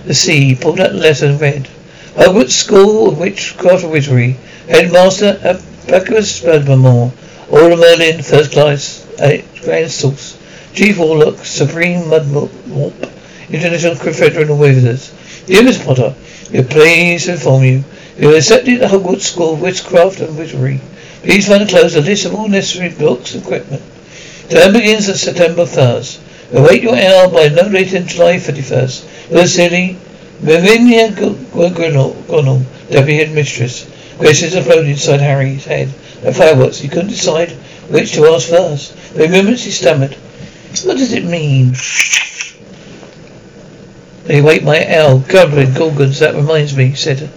the 0.05 0.13
sea. 0.13 0.53
Pulled 0.53 0.79
out 0.79 0.91
the 0.91 0.99
letter 0.99 1.25
and 1.25 1.41
read. 1.41 1.67
Hogwarts 2.15 2.51
School 2.51 3.09
of 3.09 3.17
Witchcraft 3.17 3.83
and 3.83 3.91
Wizardry. 3.91 4.37
Headmaster 4.69 5.39
Albus 5.43 6.41
Dumbledore. 6.41 7.11
Aurora 7.51 7.77
Merlin, 7.77 8.21
first 8.21 8.51
class, 8.51 9.07
eight 9.19 9.45
grand 9.63 9.89
source. 9.89 10.37
Chief 10.75 10.99
Warlock, 10.99 11.43
Supreme 11.43 12.01
Mugwump, 12.01 13.11
International 13.49 13.95
Confederate 13.95 14.51
of 14.51 14.59
Wizards. 14.59 15.11
Dear 15.47 15.63
Miss 15.63 15.83
Potter, 15.83 16.13
we 16.51 16.61
to 16.61 17.31
inform 17.31 17.63
you 17.63 17.83
you 18.15 18.27
have 18.27 18.37
accepted 18.37 18.79
the 18.79 18.85
Hogwarts 18.85 19.21
School 19.21 19.53
of 19.53 19.61
Witchcraft 19.61 20.19
and 20.19 20.37
Wizardry. 20.37 20.79
Find 21.23 21.61
enclosed 21.61 21.95
a 21.95 22.01
list 22.01 22.25
of 22.25 22.35
all 22.35 22.49
necessary 22.49 22.89
books 22.89 23.33
and 23.33 23.43
equipment. 23.43 23.81
Term 24.49 24.73
begins 24.73 25.07
on 25.07 25.15
September 25.15 25.63
1st. 25.63 26.19
Await 26.53 26.83
your 26.83 26.97
hour 26.97 27.29
by 27.29 27.47
no 27.47 27.63
later 27.63 27.91
than 27.91 28.07
July 28.07 28.35
31st. 28.35 29.31
Yours 29.31 29.53
sincerely, 29.53 29.97
Lavinia 30.41 31.11
Gonal, 31.11 32.65
Deputy 32.89 33.15
Headmistress. 33.15 33.89
Questions 34.17 34.55
are 34.55 34.61
floating 34.63 34.91
inside 34.91 35.21
Harry's 35.21 35.63
head. 35.63 35.89
Like 36.23 36.35
fireworks, 36.35 36.79
he 36.79 36.89
couldn't 36.89 37.07
decide 37.07 37.51
which 37.87 38.11
to 38.13 38.25
ask 38.27 38.49
first. 38.49 38.91
For 38.93 39.27
moments 39.29 39.63
he 39.63 39.71
stammered. 39.71 40.15
What 40.83 40.97
does 40.97 41.13
it 41.13 41.23
mean? 41.23 41.73
They 44.25 44.41
wait 44.41 44.63
my 44.63 44.85
owl, 44.93 45.19
Goblin, 45.19 45.73
Gorgons, 45.73 46.19
that 46.19 46.35
reminds 46.35 46.75
me, 46.75 46.93
said 46.95 47.29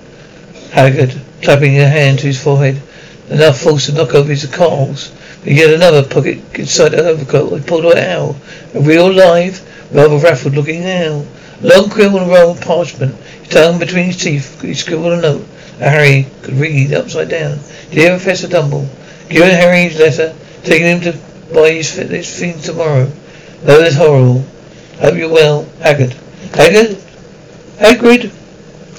Hagrid, 0.71 1.17
clapping 1.43 1.79
a 1.79 1.89
hand 1.89 2.19
to 2.19 2.27
his 2.27 2.43
forehead. 2.43 2.83
Enough 3.29 3.61
force 3.61 3.87
to 3.87 3.93
knock 3.93 4.15
over 4.15 4.31
his 4.31 4.47
coals. 4.47 5.13
But 5.43 5.53
had 5.53 5.71
another 5.71 6.05
pocket 6.05 6.39
inside 6.55 6.91
the 6.91 7.05
overcoat. 7.05 7.53
I 7.53 7.61
pulled 7.61 7.87
it 7.87 7.99
out. 7.99 8.37
A 8.75 8.81
real 8.81 9.13
live, 9.13 9.63
rather 9.93 10.17
raffled 10.17 10.55
looking 10.55 10.85
owl. 10.85 11.27
Long 11.61 11.89
quill 11.91 12.19
and 12.19 12.29
roll 12.29 12.53
of 12.53 12.61
parchment. 12.61 13.17
His 13.43 13.49
tongue 13.49 13.79
between 13.79 14.07
his 14.07 14.17
teeth, 14.17 14.61
he 14.61 14.75
scribbled 14.75 15.15
a 15.15 15.21
note. 15.21 15.47
Harry 15.79 16.27
could 16.43 16.55
read 16.55 16.93
upside 16.93 17.29
down. 17.29 17.59
Dear 17.91 18.11
Professor 18.11 18.49
Dumble, 18.49 18.89
given 19.29 19.51
Harry's 19.51 19.99
letter, 19.99 20.35
taking 20.65 20.87
him 20.87 21.01
to 21.01 21.13
buy 21.53 21.73
his, 21.73 21.93
his 21.93 22.39
thing 22.39 22.61
tomorrow. 22.61 23.11
Though 23.63 23.81
it's 23.81 23.97
horrible. 23.97 24.45
Hope 25.01 25.17
you're 25.17 25.29
well. 25.29 25.65
Hagrid. 25.81 26.15
Hagrid? 26.53 26.97
Hagrid 27.79 28.33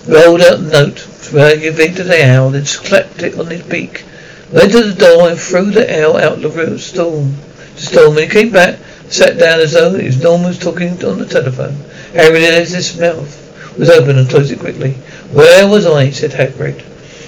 rolled 0.08 0.42
out 0.42 0.60
the 0.60 0.72
note, 0.72 1.08
gave 1.32 1.80
it 1.80 1.96
to 1.96 2.04
the 2.04 2.30
owl, 2.30 2.52
then 2.52 2.66
clapped 2.66 3.24
it 3.24 3.40
on 3.40 3.48
his 3.48 3.64
beak. 3.64 4.04
Went 4.51 4.72
to 4.72 4.84
the 4.84 4.94
door 4.94 5.30
and 5.30 5.39
threw 5.39 5.72
the 5.72 6.04
owl 6.04 6.18
out 6.18 6.42
the 6.42 6.50
room 6.50 6.77
storm. 6.77 7.36
The 7.75 7.82
storm. 7.82 8.16
When 8.16 8.24
he 8.24 8.30
came 8.30 8.51
back, 8.51 8.80
sat 9.10 9.38
down 9.38 9.60
as 9.60 9.74
though 9.74 9.92
his 9.92 10.22
Norman 10.22 10.48
was 10.48 10.60
talking 10.60 11.04
on 11.04 11.20
the 11.20 11.25
telephone. 11.25 11.75
Harry 12.13 12.39
realized 12.39 12.74
his 12.74 12.98
mouth 13.00 13.77
was 13.77 13.89
open 13.89 14.18
and 14.18 14.30
closed 14.30 14.51
it 14.51 14.60
quickly. 14.60 14.94
Where 15.34 15.68
was 15.68 15.86
I? 15.86 16.12
said 16.12 16.32
Hagrid. 16.32 16.84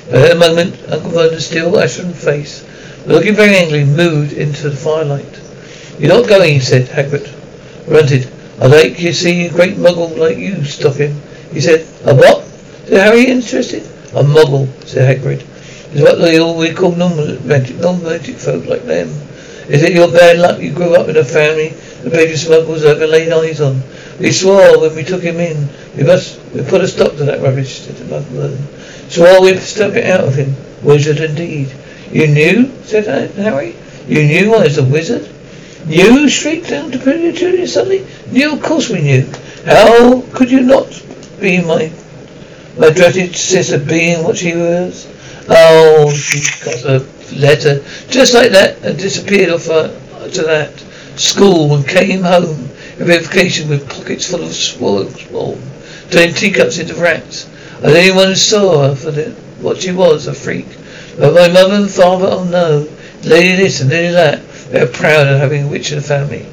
But 0.10 0.32
at 0.32 0.38
moment, 0.38 0.76
Uncle 0.90 1.12
Vernon's 1.12 1.46
still 1.46 1.78
ashen 1.80 2.14
face, 2.14 2.66
looking 3.06 3.36
very 3.36 3.56
angry, 3.56 3.84
moved 3.84 4.34
into 4.34 4.70
the 4.70 4.76
firelight. 4.76 5.40
You're 6.00 6.16
not 6.16 6.30
going, 6.30 6.62
said. 6.62 6.88
Hagrid 6.88 7.28
grunted. 7.86 8.32
I'd 8.62 8.72
like 8.72 8.98
to 8.98 9.14
see 9.14 9.46
a 9.46 9.52
great 9.52 9.76
muggle 9.76 10.18
like 10.18 10.38
you 10.38 10.64
stop 10.64 10.96
him. 10.96 11.20
He 11.52 11.60
said, 11.60 11.82
A 12.06 12.16
what? 12.16 12.44
said 12.88 13.06
Harry, 13.06 13.28
interested. 13.28 13.84
A 14.14 14.24
muggle, 14.24 14.68
said 14.88 15.20
Hagrid. 15.20 15.46
Is 15.94 16.02
what 16.02 16.20
they 16.20 16.40
we 16.40 16.74
call 16.74 16.92
non-magic, 16.92 17.78
non-magic 17.78 18.36
folk 18.36 18.66
like 18.68 18.84
them. 18.84 19.08
Is 19.70 19.84
it 19.84 19.94
your 19.94 20.12
bad 20.12 20.38
luck 20.38 20.60
you 20.60 20.72
grew 20.72 20.96
up 20.96 21.08
in 21.10 21.18
a 21.18 21.24
family 21.24 21.70
the 22.04 22.10
biggest 22.10 22.46
smugglers 22.46 22.86
ever 22.86 23.08
laid 23.08 23.32
eyes 23.32 23.60
on? 23.60 23.82
We 24.20 24.32
swore 24.32 24.80
when 24.80 24.96
we 24.96 25.04
took 25.04 25.22
him 25.22 25.40
in, 25.40 25.68
we 25.98 26.04
must 26.04 26.40
we 26.54 26.64
put 26.64 26.82
a 26.82 26.88
stop 26.88 27.18
to 27.18 27.24
that 27.26 27.42
rubbish, 27.42 27.80
said 27.82 27.96
the 27.96 28.06
muggle. 28.06 28.58
Swore 29.10 29.42
we'd 29.42 29.60
stop 29.60 29.94
it 29.94 30.06
out 30.06 30.22
of 30.22 30.36
him. 30.36 30.56
Wizard 30.84 31.20
indeed. 31.20 31.74
You 32.12 32.28
knew, 32.28 32.72
said 32.84 33.32
Harry. 33.36 33.76
You 34.08 34.24
knew 34.24 34.56
I 34.56 34.64
was 34.64 34.78
a 34.78 34.84
wizard? 34.84 35.28
You? 35.88 36.30
shrieked 36.30 36.70
down 36.70 36.92
to 36.92 37.00
Petunia 37.00 37.68
suddenly. 37.68 38.06
Knew, 38.32 38.54
of 38.54 38.62
course 38.62 38.90
we 38.90 39.02
knew. 39.02 39.32
How 39.66 40.22
could 40.34 40.52
you 40.52 40.62
not 40.62 40.88
be 41.40 41.62
my 41.62 41.92
My 42.78 42.92
dreaded 42.92 43.36
sister 43.36 43.80
being 43.80 44.24
what 44.24 44.38
she 44.38 44.56
was. 44.56 45.08
Oh, 45.50 46.12
she 46.14 46.64
got 46.64 46.86
a 46.86 47.06
letter 47.36 47.84
just 48.10 48.34
like 48.34 48.52
that 48.52 48.84
and 48.84 48.98
disappeared 48.98 49.50
off 49.50 49.66
her, 49.66 49.88
to 50.30 50.42
that 50.44 50.78
school 51.20 51.76
and 51.76 51.88
came 51.88 52.22
home 52.22 52.70
in 53.00 53.06
verification 53.06 53.70
with 53.70 53.90
pockets 53.90 54.30
full 54.30 54.44
of 54.44 54.54
swallow 54.54 55.10
turning 56.12 56.34
teacups 56.34 56.80
into 56.80 56.96
rats. 56.96 57.48
And 57.78 57.96
anyone 57.96 58.28
who 58.28 58.36
saw 58.36 58.90
her 58.90 58.96
for 58.96 59.12
the, 59.12 59.32
what 59.62 59.78
she 59.78 59.92
was, 59.92 60.28
a 60.28 60.34
freak. 60.34 60.68
But 61.18 61.34
my 61.34 61.48
mother 61.48 61.76
and 61.76 61.90
father, 61.90 62.28
oh 62.30 62.44
no, 62.44 62.88
lady 63.24 63.56
this 63.56 63.82
and 63.82 63.90
lady 63.90 64.12
that, 64.12 64.42
they 64.72 64.82
are 64.82 64.88
proud 64.88 65.28
of 65.28 65.40
having 65.40 65.66
a 65.66 65.68
witch 65.68 65.92
in 65.92 65.98
the 65.98 66.04
family. 66.04 66.46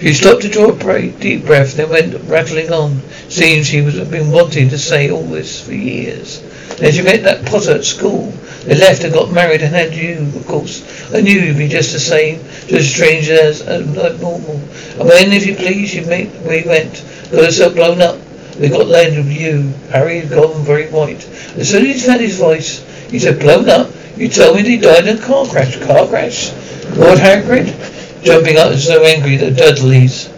She 0.00 0.14
stopped 0.14 0.40
to 0.42 0.48
draw 0.48 0.70
a 0.70 1.08
deep 1.10 1.44
breath, 1.44 1.76
then 1.76 1.90
went 1.90 2.14
rattling 2.24 2.72
on. 2.72 3.02
Seems 3.28 3.66
she 3.66 3.82
was 3.82 4.00
been 4.08 4.30
wanting 4.30 4.70
to 4.70 4.78
say 4.78 5.10
all 5.10 5.24
this 5.24 5.60
for 5.62 5.74
years. 5.74 6.40
Then 6.78 6.92
she 6.92 7.02
met 7.02 7.22
that 7.24 7.44
Potter 7.44 7.72
at 7.72 7.84
school. 7.84 8.32
They 8.64 8.76
left 8.76 9.04
and 9.04 9.12
got 9.12 9.30
married 9.30 9.60
and 9.60 9.74
had 9.74 9.94
you, 9.94 10.32
of 10.34 10.46
course. 10.46 11.12
I 11.14 11.20
knew 11.20 11.38
you'd 11.38 11.58
be 11.58 11.68
just 11.68 11.92
the 11.92 12.00
same, 12.00 12.40
just 12.40 12.72
as 12.72 12.90
strange 12.90 13.28
as 13.28 13.60
abnormal. 13.68 14.56
And 14.98 15.06
when, 15.06 15.32
if 15.32 15.44
you 15.44 15.54
please, 15.54 15.94
you 15.94 16.06
made, 16.06 16.32
we 16.48 16.62
went, 16.62 17.04
got 17.30 17.44
herself 17.44 17.74
blown 17.74 18.00
up. 18.00 18.18
We 18.58 18.70
got 18.70 18.86
landed 18.86 19.26
with 19.26 19.38
you. 19.38 19.74
Harry 19.90 20.20
had 20.20 20.30
gone 20.30 20.64
very 20.64 20.88
white. 20.88 21.28
As 21.58 21.68
soon 21.68 21.84
as 21.86 22.00
he 22.00 22.06
found 22.06 22.22
his 22.22 22.38
voice, 22.38 22.82
he 23.10 23.18
said, 23.18 23.38
blown 23.38 23.68
up? 23.68 23.90
You 24.16 24.30
told 24.30 24.56
me 24.56 24.62
that 24.62 24.68
he 24.68 24.78
died 24.78 25.06
in 25.06 25.18
a 25.18 25.20
car 25.20 25.44
crash. 25.44 25.78
Car 25.84 26.06
crash? 26.06 26.52
Lord 26.96 27.18
Hagrid? 27.18 27.98
Jumping 28.22 28.58
up 28.58 28.72
and 28.72 28.80
so 28.80 29.02
angry 29.02 29.36
that 29.36 29.56
Dudley's 29.56 30.28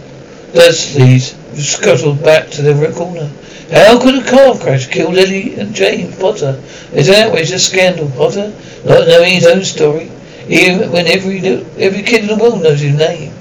Dudley's 0.53 1.35
scuttled 1.61 2.23
back 2.23 2.49
to 2.51 2.61
the 2.61 2.93
corner. 2.95 3.29
How 3.71 3.99
could 3.99 4.23
a 4.23 4.29
car 4.29 4.55
crash 4.57 4.87
kill 4.87 5.11
Lily 5.11 5.59
and 5.59 5.75
James 5.75 6.17
Potter? 6.17 6.61
Is 6.93 7.07
that 7.07 7.35
a 7.35 7.59
scandal, 7.59 8.09
Potter? 8.09 8.53
Not 8.85 9.07
knowing 9.07 9.33
his 9.33 9.47
own 9.47 9.65
story. 9.65 10.09
Even 10.47 10.91
when 10.91 11.07
every 11.07 11.39
every 11.77 12.03
kid 12.03 12.21
in 12.21 12.27
the 12.27 12.41
world 12.41 12.63
knows 12.63 12.79
his 12.79 12.97
name. 12.97 13.33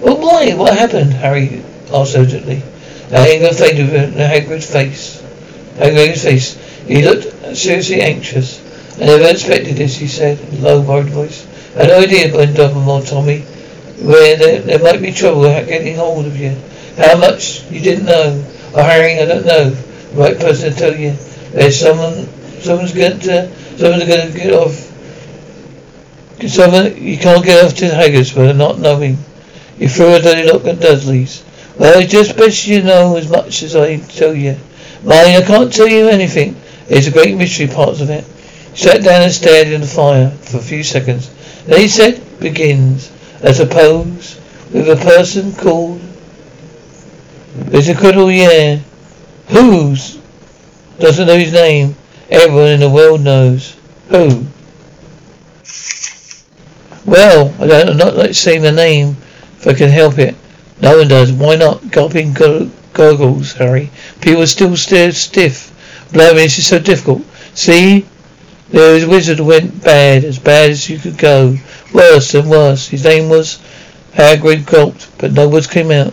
Well, 0.00 0.18
why? 0.18 0.54
What 0.54 0.78
happened? 0.78 1.14
Harry 1.14 1.62
asked 1.92 2.16
urgently. 2.16 2.62
Anger 3.10 3.52
faded 3.52 3.88
from 3.88 4.12
Hagrid's 4.12 4.70
face. 4.70 5.20
Hagrid's 5.76 6.22
face. 6.22 6.54
He 6.86 7.02
looked 7.02 7.56
seriously 7.56 8.00
anxious. 8.00 8.62
I 9.00 9.06
never 9.06 9.28
expected 9.28 9.76
this, 9.76 9.96
he 9.96 10.06
said, 10.06 10.38
in 10.38 10.58
a 10.58 10.62
low, 10.62 10.80
worried 10.82 11.10
voice. 11.10 11.46
I 11.76 11.84
had 11.84 11.88
no 11.88 12.00
idea, 12.00 12.36
went 12.36 12.56
Dumbledore, 12.56 13.08
Tommy 13.08 13.44
where 14.00 14.36
there, 14.36 14.60
there 14.60 14.78
might 14.78 15.02
be 15.02 15.12
trouble 15.12 15.42
getting 15.42 15.96
hold 15.96 16.26
of 16.26 16.36
you. 16.36 16.56
How 16.96 17.16
much 17.16 17.62
you 17.70 17.80
didn't 17.80 18.06
know. 18.06 18.44
Oh, 18.74 18.82
Harry, 18.82 19.18
I 19.18 19.24
don't 19.24 19.46
know. 19.46 19.70
The 19.70 20.20
right 20.20 20.38
person 20.38 20.72
to 20.72 20.78
tell 20.78 20.94
you. 20.94 21.12
There's 21.52 21.78
someone, 21.78 22.26
someone's 22.60 22.92
going 22.92 23.18
to, 23.20 23.48
someone's 23.76 24.04
going 24.04 24.32
to 24.32 24.38
get 24.38 24.52
off. 24.52 24.84
Someone, 26.48 26.96
you 26.96 27.18
can't 27.18 27.44
get 27.44 27.64
off 27.64 27.74
to 27.76 27.86
Hagrid's 27.86 28.30
for 28.30 28.52
not 28.52 28.78
knowing. 28.78 29.18
You 29.78 29.88
threw 29.88 30.14
a 30.14 30.20
dirty 30.20 30.44
look 30.44 30.66
at 30.66 30.80
Dudley's. 30.80 31.44
Well, 31.78 32.00
it's 32.00 32.10
just 32.10 32.36
best 32.36 32.66
you 32.66 32.82
know 32.82 33.16
as 33.16 33.30
much 33.30 33.62
as 33.62 33.76
I 33.76 33.96
tell 33.96 34.34
you. 34.34 34.56
Mind, 35.04 35.36
I 35.36 35.42
can't 35.42 35.72
tell 35.72 35.88
you 35.88 36.08
anything. 36.08 36.56
It's 36.88 37.06
a 37.06 37.12
great 37.12 37.36
mystery 37.36 37.68
parts 37.68 38.00
of 38.00 38.10
it. 38.10 38.24
He 38.72 38.76
sat 38.76 39.02
down 39.02 39.22
and 39.22 39.32
stared 39.32 39.68
in 39.68 39.80
the 39.80 39.86
fire 39.86 40.30
for 40.30 40.58
a 40.58 40.60
few 40.60 40.82
seconds. 40.82 41.30
Then 41.64 41.80
he 41.80 41.88
said, 41.88 42.40
begins. 42.40 43.12
I 43.42 43.52
suppose, 43.52 44.40
with 44.72 44.88
a 44.88 44.96
person 44.96 45.54
called 45.54 46.00
It's 47.72 47.88
a. 47.88 48.82
Whose? 49.48 50.18
Doesn't 50.98 51.26
know 51.26 51.38
his 51.38 51.52
name. 51.52 51.96
Everyone 52.30 52.68
in 52.68 52.80
the 52.80 52.90
world 52.90 53.20
knows. 53.20 53.76
Who? 54.08 54.44
Well, 57.06 57.54
I 57.58 57.66
don't, 57.66 57.88
I'm 57.90 57.96
not 57.96 58.16
like 58.16 58.34
saying 58.34 58.62
the 58.62 58.72
name 58.72 59.16
if 59.56 59.66
I 59.66 59.72
can 59.72 59.88
help 59.88 60.18
it. 60.18 60.34
No 60.80 60.98
one 60.98 61.08
does. 61.08 61.32
Why 61.32 61.56
not? 61.56 61.90
Gulping 61.90 62.34
gurgles, 62.34 63.52
Harry. 63.54 63.90
People 64.20 64.46
still 64.46 64.76
stare 64.76 65.12
stiff. 65.12 65.74
This 66.10 66.58
is 66.58 66.66
so 66.66 66.78
difficult. 66.78 67.22
See? 67.54 68.06
A 68.72 69.04
wizard 69.06 69.40
went 69.40 69.82
bad, 69.82 70.24
as 70.24 70.38
bad 70.38 70.70
as 70.70 70.90
you 70.90 70.98
could 70.98 71.16
go. 71.16 71.56
Worse 71.94 72.34
and 72.34 72.50
worse. 72.50 72.88
His 72.88 73.04
name 73.04 73.30
was 73.30 73.58
Hagrid 74.12 74.66
gulped, 74.66 75.08
but 75.16 75.32
no 75.32 75.48
words 75.48 75.66
came 75.66 75.90
out. 75.90 76.12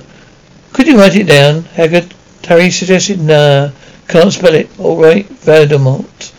Could 0.71 0.87
you 0.87 0.97
write 0.97 1.15
it 1.15 1.27
down? 1.27 1.63
Hagrid 1.63 2.11
Harry 2.45 2.71
suggested. 2.71 3.19
Nah, 3.19 3.71
can't 4.07 4.31
spell 4.31 4.53
it. 4.53 4.69
All 4.79 4.95
right, 4.95 5.27
Voldemort. 5.27 6.31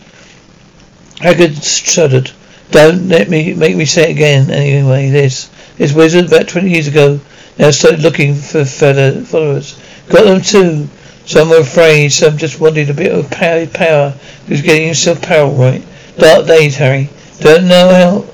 Hagrid 1.17 1.63
shuddered. 1.63 2.31
Don't 2.71 3.09
let 3.09 3.29
me 3.29 3.53
make 3.55 3.77
me 3.77 3.85
say 3.85 4.05
it 4.05 4.13
again. 4.13 4.51
Anyway, 4.51 5.11
this 5.11 5.51
this 5.77 5.93
wizard 5.93 6.27
about 6.27 6.49
twenty 6.49 6.71
years 6.71 6.89
ago 6.89 7.21
now 7.59 7.71
started 7.71 8.01
looking 8.01 8.35
for 8.35 8.65
followers. 8.65 9.79
Got 10.09 10.25
them 10.25 10.41
too. 10.41 10.89
Some 11.27 11.51
were 11.51 11.61
afraid. 11.61 12.11
Some 12.11 12.39
just 12.39 12.59
wanted 12.59 12.89
a 12.89 12.95
bit 12.95 13.13
of 13.13 13.31
power. 13.31 13.67
Power. 13.67 14.15
He 14.47 14.53
was 14.55 14.63
getting 14.63 14.87
himself 14.87 15.21
power 15.21 15.51
right. 15.51 15.85
Dark 16.19 16.47
days, 16.47 16.77
Harry. 16.77 17.11
Don't 17.41 17.69
know 17.69 17.89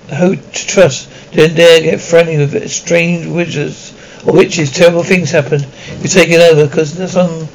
how 0.09 0.17
who 0.17 0.37
to 0.37 0.67
trust. 0.67 1.09
Don't 1.33 1.55
dare 1.57 1.81
get 1.81 2.01
friendly 2.01 2.37
with 2.37 2.71
strange 2.71 3.27
wizards 3.27 3.93
or 4.25 4.35
witches. 4.35 4.71
Terrible 4.71 5.03
things 5.03 5.31
happened. 5.31 5.65
He 5.65 6.03
was 6.03 6.15
taken 6.15 6.41
over 6.41 6.67
because 6.67 6.93
some 7.11 7.49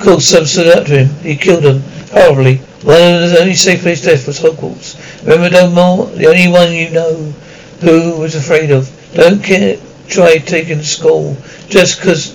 course 0.00 0.26
some 0.26 0.46
stood 0.46 0.66
up 0.66 0.86
to 0.86 1.04
him. 1.04 1.14
He 1.22 1.36
killed 1.36 1.62
them 1.62 1.82
horribly. 2.10 2.56
One 2.82 3.22
of 3.22 3.30
the 3.30 3.38
only 3.40 3.54
safe 3.54 3.82
place 3.82 4.02
death 4.02 4.26
was 4.26 4.40
Hogwarts. 4.40 4.96
Remember 5.22 5.48
Dumbledore, 5.48 6.16
the 6.16 6.26
only 6.26 6.48
one 6.48 6.72
you 6.72 6.90
know 6.90 7.32
who 7.80 8.18
was 8.18 8.34
afraid 8.34 8.72
of. 8.72 8.90
Don't 9.14 9.44
care, 9.44 9.78
try 10.08 10.38
taking 10.38 10.78
to 10.78 10.84
school 10.84 11.36
just 11.68 12.00
'cause 12.00 12.34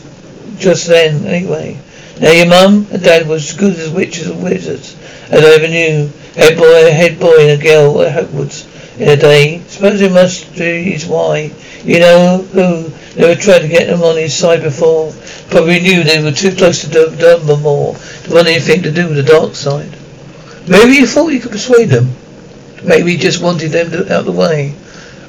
just 0.60 0.88
then 0.88 1.26
anyway. 1.26 1.78
Now 2.20 2.32
your 2.32 2.48
mum 2.48 2.88
and 2.92 3.04
dad 3.04 3.28
was 3.28 3.52
as 3.52 3.58
good 3.58 3.76
as 3.76 3.92
witches 3.92 4.28
and 4.30 4.44
wizards 4.44 4.96
as 5.30 5.44
I 5.44 5.56
ever 5.56 5.68
knew. 5.68 6.12
Head 6.36 6.58
boy, 6.58 6.92
head 6.92 7.20
boy 7.20 7.38
and 7.40 7.62
a 7.62 7.64
girl 7.64 8.02
at 8.02 8.14
Hogwarts 8.14 9.00
in 9.00 9.10
a 9.10 9.16
day. 9.16 9.60
Suppose 9.68 10.02
it 10.02 10.12
must 10.12 10.54
be 10.56 10.84
his 10.84 11.06
why. 11.06 11.52
You 11.84 12.00
know 12.00 12.38
who 12.54 12.90
never 13.16 13.40
tried 13.40 13.60
to 13.60 13.68
get 13.68 13.88
them 13.88 14.02
on 14.02 14.18
his 14.18 14.36
side 14.36 14.64
before. 14.64 15.14
Probably 15.50 15.80
knew 15.80 16.04
they 16.04 16.22
were 16.22 16.32
too 16.32 16.56
close 16.56 16.82
to 16.82 16.88
Dumbledore 16.88 18.24
to 18.26 18.34
want 18.34 18.48
anything 18.48 18.82
to 18.84 18.92
do 18.92 19.08
with 19.08 19.18
the 19.18 19.24
dark 19.24 19.56
side. 19.56 19.96
Maybe 20.68 20.96
you 20.96 21.08
thought 21.08 21.30
you 21.30 21.40
could 21.40 21.52
persuade 21.52 21.90
them. 21.90 22.10
Maybe 22.84 23.12
he 23.12 23.18
just 23.18 23.42
wanted 23.42 23.72
them 23.72 23.92
to, 23.92 24.14
out 24.14 24.22
of 24.22 24.26
the 24.26 24.32
way. 24.32 24.76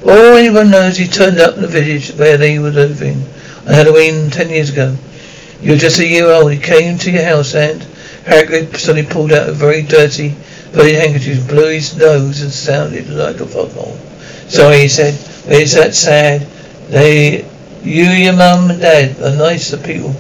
All 0.05 0.37
anyone 0.37 0.71
knows 0.71 0.97
he 0.97 1.07
turned 1.07 1.39
up 1.39 1.57
in 1.57 1.63
the 1.63 1.69
village 1.69 2.11
where 2.13 2.37
they 2.37 2.59
were 2.59 2.71
living 2.71 3.23
on 3.67 3.75
Halloween 3.75 4.31
ten 4.31 4.49
years 4.49 4.71
ago. 4.71 4.97
You 5.61 5.73
were 5.73 5.79
just 5.79 5.99
a 5.99 6.07
year 6.07 6.31
old. 6.31 6.53
He 6.53 6.59
came 6.59 6.99
to 6.99 7.11
your 7.11 7.25
house 7.25 7.55
and 7.55 7.81
Hagrid 8.25 8.77
suddenly 8.77 9.09
pulled 9.09 9.33
out 9.33 9.49
a 9.49 9.53
very 9.53 9.83
dirty 9.83 10.35
Bloody 10.73 10.95
handkerchief 10.95 11.49
blew 11.49 11.71
his 11.71 11.97
nose 11.97 12.43
and 12.43 12.53
sounded 12.53 13.09
like 13.09 13.41
a 13.41 13.47
foghorn. 13.47 13.99
Sorry, 14.49 14.81
he 14.81 14.89
said, 14.89 15.15
it's 15.47 15.75
that 15.75 15.95
sad. 15.95 16.43
They, 16.89 17.49
you, 17.83 18.05
your 18.05 18.35
mum 18.35 18.71
and 18.71 18.81
dad 18.81 19.19
are 19.23 19.35
nicer 19.35 19.79
people 19.79 20.13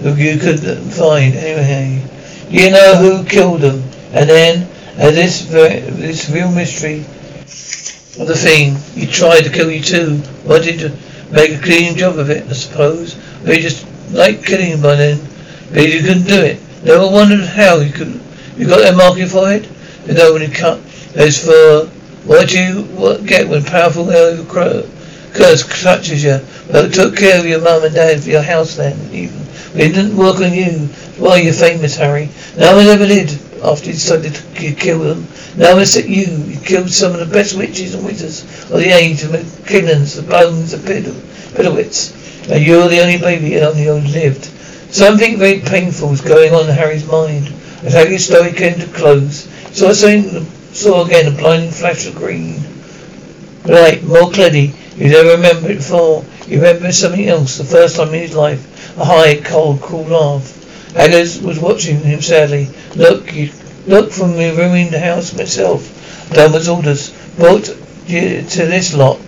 who 0.00 0.14
you 0.14 0.38
could 0.38 0.60
find. 0.60 1.34
Anyway, 1.34 2.02
you 2.48 2.70
know 2.70 2.96
who 2.96 3.28
killed 3.28 3.60
them. 3.60 3.82
And 4.12 4.30
then, 4.30 4.68
as 4.96 5.14
this, 5.14 5.44
this 5.46 6.30
real 6.30 6.50
mystery 6.50 7.00
of 8.20 8.28
the 8.28 8.34
thing, 8.36 8.76
he 8.94 9.06
tried 9.06 9.42
to 9.42 9.50
kill 9.50 9.70
you 9.70 9.82
too. 9.82 10.22
Wanted 10.46 10.78
to 10.80 10.96
make 11.30 11.50
a 11.50 11.62
clean 11.62 11.96
job 11.96 12.18
of 12.18 12.30
it, 12.30 12.48
I 12.48 12.52
suppose. 12.54 13.14
But 13.44 13.56
you 13.56 13.62
just 13.62 13.86
like 14.12 14.44
killing 14.44 14.80
by 14.80 14.96
then. 14.96 15.20
But 15.72 15.88
you 15.88 16.00
couldn't 16.00 16.26
do 16.26 16.40
it. 16.40 16.60
Never 16.84 17.08
wondered 17.08 17.46
how 17.46 17.80
you 17.80 17.92
could. 17.92 18.20
You 18.56 18.66
got 18.66 18.80
that 18.80 18.96
marking 18.96 19.26
for 19.26 19.50
it? 19.52 19.68
The 20.04 20.14
nobody 20.14 20.48
cut 20.48 20.80
as 21.14 21.44
for 21.44 21.86
what 22.26 22.52
you 22.52 22.84
get 23.26 23.48
when 23.48 23.64
powerful 23.64 24.04
hell 24.06 24.44
curse 24.44 25.62
clutches 25.62 26.22
you. 26.22 26.40
But 26.70 26.92
took 26.92 27.16
care 27.16 27.38
of 27.40 27.46
your 27.46 27.60
mum 27.60 27.84
and 27.84 27.94
dad 27.94 28.22
for 28.22 28.30
your 28.30 28.42
house 28.42 28.76
then, 28.76 28.96
even. 29.12 29.40
It 29.74 29.94
didn't 29.94 30.16
work 30.16 30.36
on 30.36 30.52
you. 30.52 30.88
Why 31.18 31.36
you're 31.38 31.54
famous, 31.54 31.96
Harry. 31.96 32.28
No 32.56 32.76
one 32.76 32.86
ever 32.86 33.06
did 33.06 33.30
after 33.62 33.86
you 33.86 33.92
decided 33.92 34.34
to 34.34 34.74
kill 34.74 35.00
them. 35.00 35.26
Now 35.56 35.78
it's 35.78 35.96
at 35.96 36.08
you. 36.08 36.26
You 36.26 36.58
killed 36.60 36.90
some 36.90 37.12
of 37.12 37.20
the 37.20 37.26
best 37.32 37.56
witches 37.56 37.94
and 37.94 38.04
wizards 38.04 38.42
of 38.70 38.78
the 38.78 38.90
age, 38.90 39.22
the 39.22 39.38
McKinnons, 39.38 40.16
the 40.16 40.22
Bones, 40.22 40.72
the 40.72 40.78
Piddlewits. 40.78 42.50
And 42.50 42.64
you're 42.64 42.88
the 42.88 43.00
only 43.00 43.18
baby 43.18 43.54
that 43.54 43.68
only 43.68 43.86
lived. 43.86 44.44
Something 44.92 45.38
very 45.38 45.60
painful 45.60 46.10
was 46.10 46.20
going 46.20 46.52
on 46.52 46.68
in 46.68 46.74
Harry's 46.74 47.06
mind. 47.06 47.52
As 47.82 47.94
Harry's 47.94 48.26
story 48.26 48.52
came 48.52 48.78
to 48.78 48.86
close, 48.88 49.48
so 49.72 49.88
I 49.88 49.92
saw, 50.72 51.04
again 51.04 51.32
a 51.32 51.36
blinding 51.36 51.70
flash 51.70 52.06
of 52.06 52.14
green. 52.14 52.62
Right, 53.64 54.02
more 54.02 54.30
clearly. 54.30 54.74
You 54.96 55.08
never 55.08 55.30
remember 55.30 55.70
it 55.70 55.76
before. 55.78 56.24
You 56.46 56.58
remember 56.58 56.92
something 56.92 57.26
else, 57.28 57.58
the 57.58 57.64
first 57.64 57.96
time 57.96 58.08
in 58.08 58.20
his 58.20 58.34
life. 58.34 58.96
A 58.98 59.04
high, 59.04 59.40
cold, 59.40 59.80
cruel 59.80 60.04
laugh. 60.04 60.61
Hagrid 60.94 61.42
was 61.42 61.58
watching 61.58 62.00
him 62.00 62.20
sadly. 62.20 62.68
Look, 62.96 63.32
you 63.32 63.50
look 63.86 64.12
from 64.12 64.36
the 64.36 64.52
ruined 64.52 64.94
house 64.94 65.36
myself. 65.36 65.88
Was 66.30 66.68
orders. 66.68 67.10
Brought 67.36 67.68
you 68.06 68.42
to 68.42 68.66
this 68.66 68.94
lot. 68.94 69.20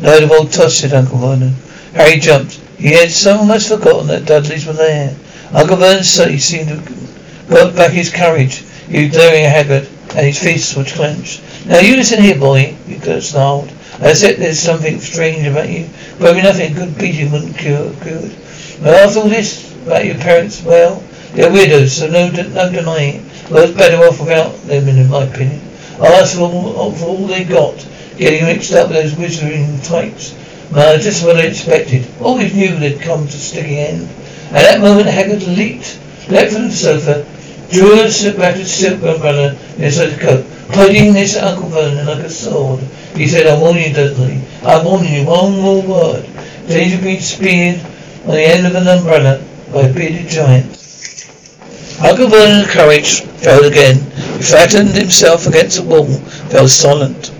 Load 0.00 0.22
of 0.24 0.30
old 0.30 0.52
toss, 0.52 0.76
said 0.76 0.92
Uncle 0.92 1.18
Vernon. 1.18 1.54
Harry 1.94 2.18
jumped. 2.18 2.60
He 2.78 2.92
had 2.92 3.10
so 3.10 3.44
much 3.44 3.68
forgotten 3.68 4.08
that 4.08 4.26
Dudleys 4.26 4.66
were 4.66 4.72
there. 4.72 5.16
Uncle 5.52 5.76
Vernon 5.76 6.04
said 6.04 6.30
he 6.30 6.38
seemed 6.38 6.68
to 6.68 7.04
got 7.48 7.76
back 7.76 7.92
his 7.92 8.10
courage. 8.10 8.64
He 8.88 9.04
was 9.04 9.12
glaring 9.12 9.44
Hagrid, 9.44 9.88
and 10.16 10.26
his 10.26 10.38
fists 10.38 10.74
were 10.76 10.84
clenched. 10.84 11.42
Now 11.66 11.78
you 11.78 11.96
listen 11.96 12.22
here, 12.22 12.38
boy, 12.38 12.74
he 12.86 12.98
snarled. 13.20 13.72
I 14.00 14.12
said 14.12 14.36
there's 14.36 14.58
something 14.58 14.98
strange 15.00 15.46
about 15.46 15.68
you. 15.68 15.88
Probably 16.18 16.42
nothing 16.42 16.74
good 16.74 16.98
beating 16.98 17.30
wouldn't 17.30 17.56
cure 17.56 17.90
good. 18.02 18.34
After 18.84 19.20
all 19.20 19.28
this 19.28 19.72
about 19.84 20.04
your 20.04 20.16
parents, 20.16 20.62
well, 20.62 21.02
they're 21.32 21.50
widows, 21.50 21.96
so 21.96 22.06
no, 22.06 22.28
no 22.28 22.70
denying 22.70 23.16
it. 23.16 23.50
Well, 23.50 23.64
it's 23.64 23.76
better 23.76 23.96
off 24.04 24.20
without 24.20 24.54
them, 24.64 24.86
in 24.88 25.08
my 25.08 25.24
opinion. 25.24 25.60
I 25.98 26.08
asked 26.20 26.36
for 26.36 26.42
all, 26.42 26.92
for 26.92 27.06
all 27.06 27.26
they 27.26 27.44
got, 27.44 27.76
getting 28.18 28.44
mixed 28.44 28.74
up 28.74 28.88
with 28.88 28.96
those 28.98 29.12
wizarding 29.12 29.82
types. 29.88 30.34
No, 30.70 30.98
just 30.98 31.24
what 31.24 31.36
I 31.36 31.44
expected. 31.44 32.06
Always 32.20 32.54
knew 32.54 32.76
they'd 32.76 33.00
come 33.00 33.26
to 33.26 33.32
sticking 33.32 33.78
end. 33.78 34.02
At 34.48 34.62
that 34.62 34.80
moment, 34.82 35.08
Hagrid 35.08 35.56
leaped, 35.56 35.98
leapt 36.28 36.52
from 36.52 36.68
the 36.68 36.72
sofa, 36.72 37.24
drew 37.70 37.94
a 37.94 38.36
battered 38.36 38.66
silk 38.66 39.02
umbrella 39.02 39.56
inside 39.78 40.08
the 40.08 40.20
coat, 40.20 40.46
pointing 40.68 41.14
this 41.14 41.38
Uncle 41.38 41.70
Vernon 41.70 42.06
like 42.06 42.24
a 42.24 42.28
sword. 42.28 42.80
He 43.16 43.28
said, 43.28 43.46
I'm 43.46 43.60
warning 43.60 43.88
you, 43.88 43.94
Dudley. 43.94 44.42
I'm 44.62 44.84
warning 44.84 45.14
you, 45.14 45.26
one 45.26 45.58
more 45.58 45.82
word. 45.82 46.28
Danger 46.68 47.02
being 47.02 47.20
speared 47.20 47.80
on 48.24 48.34
the 48.34 48.42
end 48.42 48.66
of 48.66 48.74
an 48.74 48.88
umbrella 48.88 49.44
by 49.72 49.82
a 49.82 49.92
bearded 49.92 50.28
giant. 50.28 50.66
Uncle 52.02 52.28
Vernon's 52.28 52.70
courage 52.70 53.20
failed 53.22 53.66
again. 53.66 53.96
He 54.36 54.42
flattened 54.42 54.90
himself 54.90 55.46
against 55.46 55.76
the 55.76 55.82
wall, 55.84 56.06
fell 56.06 56.68
silent. 56.68 57.30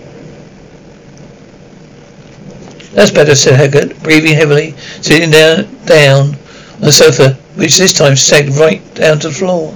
That's 2.92 3.10
better, 3.10 3.34
said 3.34 3.58
Hagrid, 3.58 4.02
breathing 4.02 4.34
heavily, 4.34 4.74
sitting 5.00 5.30
down, 5.30 5.66
down 5.84 6.36
on 6.74 6.80
the 6.80 6.92
sofa, 6.92 7.34
which 7.56 7.76
this 7.76 7.92
time 7.92 8.14
sagged 8.14 8.56
right 8.56 8.82
down 8.94 9.18
to 9.20 9.28
the 9.28 9.34
floor. 9.34 9.74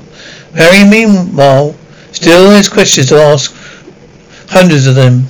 Harry, 0.54 0.88
meanwhile, 0.88 1.74
still 2.12 2.50
has 2.50 2.68
questions 2.68 3.08
to 3.08 3.16
ask, 3.16 3.54
hundreds 4.48 4.86
of 4.86 4.94
them. 4.94 5.26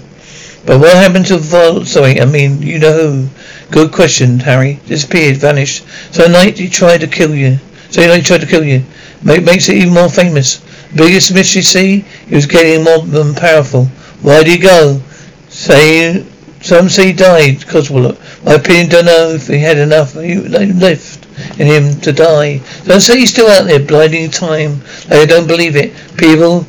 But 0.67 0.81
what 0.81 0.93
happened 0.95 1.27
to 1.27 1.39
Vol? 1.39 1.87
Sorry, 1.87 2.21
I 2.21 2.27
mean, 2.27 2.61
you 2.61 2.79
know 2.79 2.93
who? 2.93 3.29
Good 3.71 3.93
question, 3.93 4.41
Harry. 4.41 4.81
Disappeared, 4.87 5.37
vanished. 5.37 5.85
So 6.11 6.27
night 6.27 6.59
he 6.59 6.69
tried 6.69 7.03
to 7.03 7.07
kill 7.07 7.35
you. 7.35 7.59
So 7.91 8.01
he 8.01 8.23
tried 8.23 8.41
to 8.41 8.47
kill 8.47 8.65
you. 8.65 8.83
Make, 9.23 9.45
makes 9.45 9.69
it 9.69 9.77
even 9.77 9.95
more 9.95 10.09
famous. 10.09 10.63
Biggest 10.95 11.35
mystery, 11.35 11.63
see? 11.63 12.05
He 12.27 12.35
was 12.35 12.47
getting 12.47 12.85
more 12.85 13.01
than 13.01 13.35
powerful. 13.35 13.87
Why 14.23 14.43
did 14.43 14.53
he 14.53 14.59
go? 14.59 15.01
Say, 15.49 16.25
some 16.63 16.89
say 16.89 17.09
he 17.09 17.13
died, 17.13 17.67
Coswell. 17.67 18.17
My 18.45 18.55
opinion, 18.55 18.89
don't 18.89 19.05
know 19.05 19.31
if 19.31 19.49
he 19.49 19.59
had 19.59 19.79
enough 19.79 20.15
left 20.15 21.27
in 21.59 21.67
him 21.67 22.01
to 22.01 22.13
die. 22.13 22.61
Don't 22.85 23.01
say 23.01 23.19
he's 23.19 23.31
still 23.31 23.49
out 23.49 23.67
there, 23.67 23.81
blinding 23.81 24.31
time. 24.31 24.81
I 25.11 25.25
don't 25.25 25.47
believe 25.47 25.77
it. 25.77 25.93
People 26.17 26.67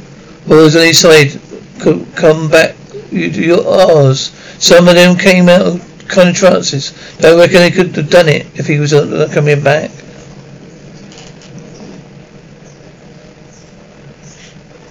was 0.47 0.75
on 0.75 0.83
his 0.83 0.99
side 0.99 1.39
could 1.79 2.05
come 2.15 2.49
back 2.49 2.75
to 3.09 3.17
your 3.17 3.65
ours. 3.67 4.31
Some 4.59 4.87
of 4.87 4.95
them 4.95 5.17
came 5.17 5.47
out 5.47 5.79
kind 6.09 6.29
of 6.29 6.35
trances. 6.35 6.91
Don't 7.19 7.39
reckon 7.39 7.63
he 7.63 7.71
could 7.71 7.95
have 7.95 8.09
done 8.09 8.27
it 8.27 8.47
if 8.55 8.67
he 8.67 8.79
was 8.79 8.91
coming 9.33 9.63
back. 9.63 9.91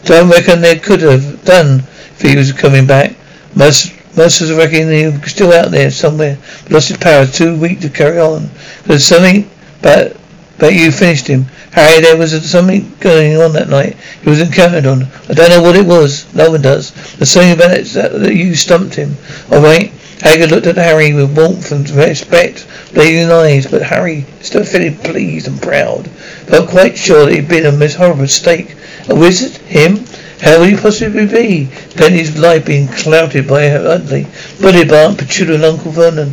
Don't 0.04 0.30
reckon 0.30 0.62
they 0.62 0.78
could 0.78 1.02
have 1.02 1.44
done 1.44 1.80
if 1.80 2.22
he 2.22 2.34
was 2.34 2.52
coming 2.52 2.86
back. 2.86 3.14
Most 3.54 3.92
most 4.16 4.40
of 4.40 4.50
us 4.50 4.56
reckon 4.56 4.90
he 4.90 5.06
was 5.06 5.30
still 5.30 5.52
out 5.52 5.70
there 5.70 5.90
somewhere. 5.90 6.38
Lost 6.70 6.88
his 6.88 6.96
power, 6.96 7.26
too 7.26 7.56
weak 7.56 7.80
to 7.80 7.90
carry 7.90 8.18
on. 8.18 8.48
There's 8.84 9.04
something 9.04 9.48
but 9.82 10.16
but 10.58 10.74
you 10.74 10.90
finished 10.90 11.26
him. 11.26 11.44
Harry, 11.72 12.00
there 12.00 12.16
was 12.16 12.32
something 12.50 12.90
going 13.00 13.36
on 13.36 13.52
that 13.52 13.68
night. 13.68 13.96
He 14.22 14.30
was 14.30 14.40
encountered 14.40 14.86
on. 14.86 15.04
I 15.28 15.34
don't 15.34 15.50
know 15.50 15.62
what 15.62 15.76
it 15.76 15.86
was. 15.86 16.32
No 16.34 16.50
one 16.50 16.62
does. 16.62 16.92
There's 17.16 17.30
something 17.30 17.52
about 17.52 17.70
it 17.72 17.84
that 17.92 18.34
you 18.34 18.54
stumped 18.54 18.94
him. 18.94 19.16
All 19.52 19.60
right. 19.60 19.92
Hagrid 20.20 20.50
looked 20.50 20.66
at 20.66 20.76
Harry 20.76 21.12
with 21.12 21.36
warmth 21.36 21.70
and 21.70 21.88
respect, 21.90 22.66
blazing 22.92 23.30
eyes, 23.30 23.66
but 23.66 23.82
Harry, 23.82 24.26
still 24.40 24.64
feeling 24.64 24.96
pleased 24.96 25.46
and 25.46 25.62
proud, 25.62 26.08
felt 26.46 26.68
quite 26.68 26.98
sure 26.98 27.24
that 27.24 27.34
he'd 27.34 27.48
been 27.48 27.66
a 27.66 27.72
most 27.72 27.94
horrible 27.94 28.22
mistake. 28.22 28.74
A 29.08 29.14
wizard? 29.14 29.52
Him? 29.62 30.04
How 30.40 30.58
would 30.58 30.70
he 30.70 30.76
possibly 30.76 31.26
be? 31.26 31.68
Penny's 31.94 32.36
life 32.36 32.66
being 32.66 32.88
clouded 32.88 33.46
by 33.46 33.68
her 33.68 33.86
ugly, 33.86 34.26
bully 34.60 34.84
bark, 34.84 35.20
and 35.20 35.64
Uncle 35.64 35.92
Vernon. 35.92 36.32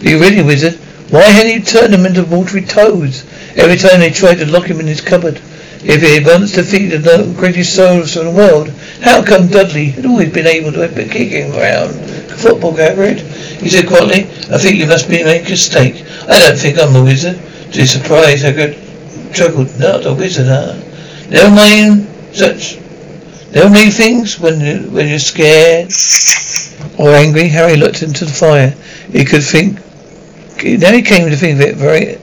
Are 0.00 0.08
you 0.08 0.20
really, 0.20 0.42
wizard? 0.42 0.74
Why 1.10 1.22
hadn't 1.22 1.52
you 1.52 1.60
turned 1.60 1.92
them 1.92 2.06
into 2.06 2.24
watery 2.24 2.62
toads? 2.62 3.24
Every 3.56 3.76
time 3.76 4.00
they 4.00 4.10
tried 4.10 4.38
to 4.38 4.46
lock 4.46 4.66
him 4.66 4.80
in 4.80 4.86
his 4.86 5.00
cupboard. 5.00 5.40
If 5.82 6.02
he 6.02 6.24
wants 6.24 6.52
to 6.52 6.62
feed 6.62 6.88
the 6.88 7.34
greatest 7.36 7.74
souls 7.74 8.16
in 8.16 8.26
the 8.26 8.30
world, 8.30 8.68
how 9.00 9.24
come 9.24 9.48
Dudley 9.48 9.86
had 9.86 10.06
always 10.06 10.32
been 10.32 10.46
able 10.46 10.72
to 10.72 10.88
been 10.88 11.08
kicking 11.08 11.54
around 11.54 11.94
football 12.36 12.76
gathered? 12.76 13.20
He 13.20 13.68
said 13.68 13.86
quietly, 13.88 14.24
I 14.52 14.58
think 14.58 14.76
you 14.76 14.86
must 14.86 15.08
be 15.08 15.24
making 15.24 15.46
a 15.46 15.50
mistake. 15.50 16.04
I 16.28 16.48
don't 16.48 16.58
think 16.58 16.78
I'm 16.78 16.94
a 16.96 17.02
wizard. 17.02 17.36
To 17.72 17.78
his 17.78 17.92
surprise, 17.92 18.42
Hagrid 18.42 18.76
chuckled, 19.34 19.78
not 19.78 20.04
a 20.04 20.12
wizard, 20.12 20.48
huh? 20.48 20.74
Never 21.30 21.54
mind 21.54 22.06
such 22.34 22.78
Never 23.52 23.68
mind 23.68 23.92
things 23.92 24.38
when 24.38 24.60
you, 24.60 24.90
when 24.90 25.08
you're 25.08 25.18
scared 25.18 25.90
or 26.98 27.10
angry. 27.10 27.48
Harry 27.48 27.76
looked 27.76 28.02
into 28.02 28.24
the 28.24 28.30
fire. 28.30 28.70
He 29.10 29.24
could 29.24 29.42
think. 29.42 29.78
Now 30.80 30.92
he 30.92 31.02
came 31.02 31.28
to 31.28 31.36
think 31.36 31.60
of 31.60 31.66
it 31.66 31.74
very 31.74 32.18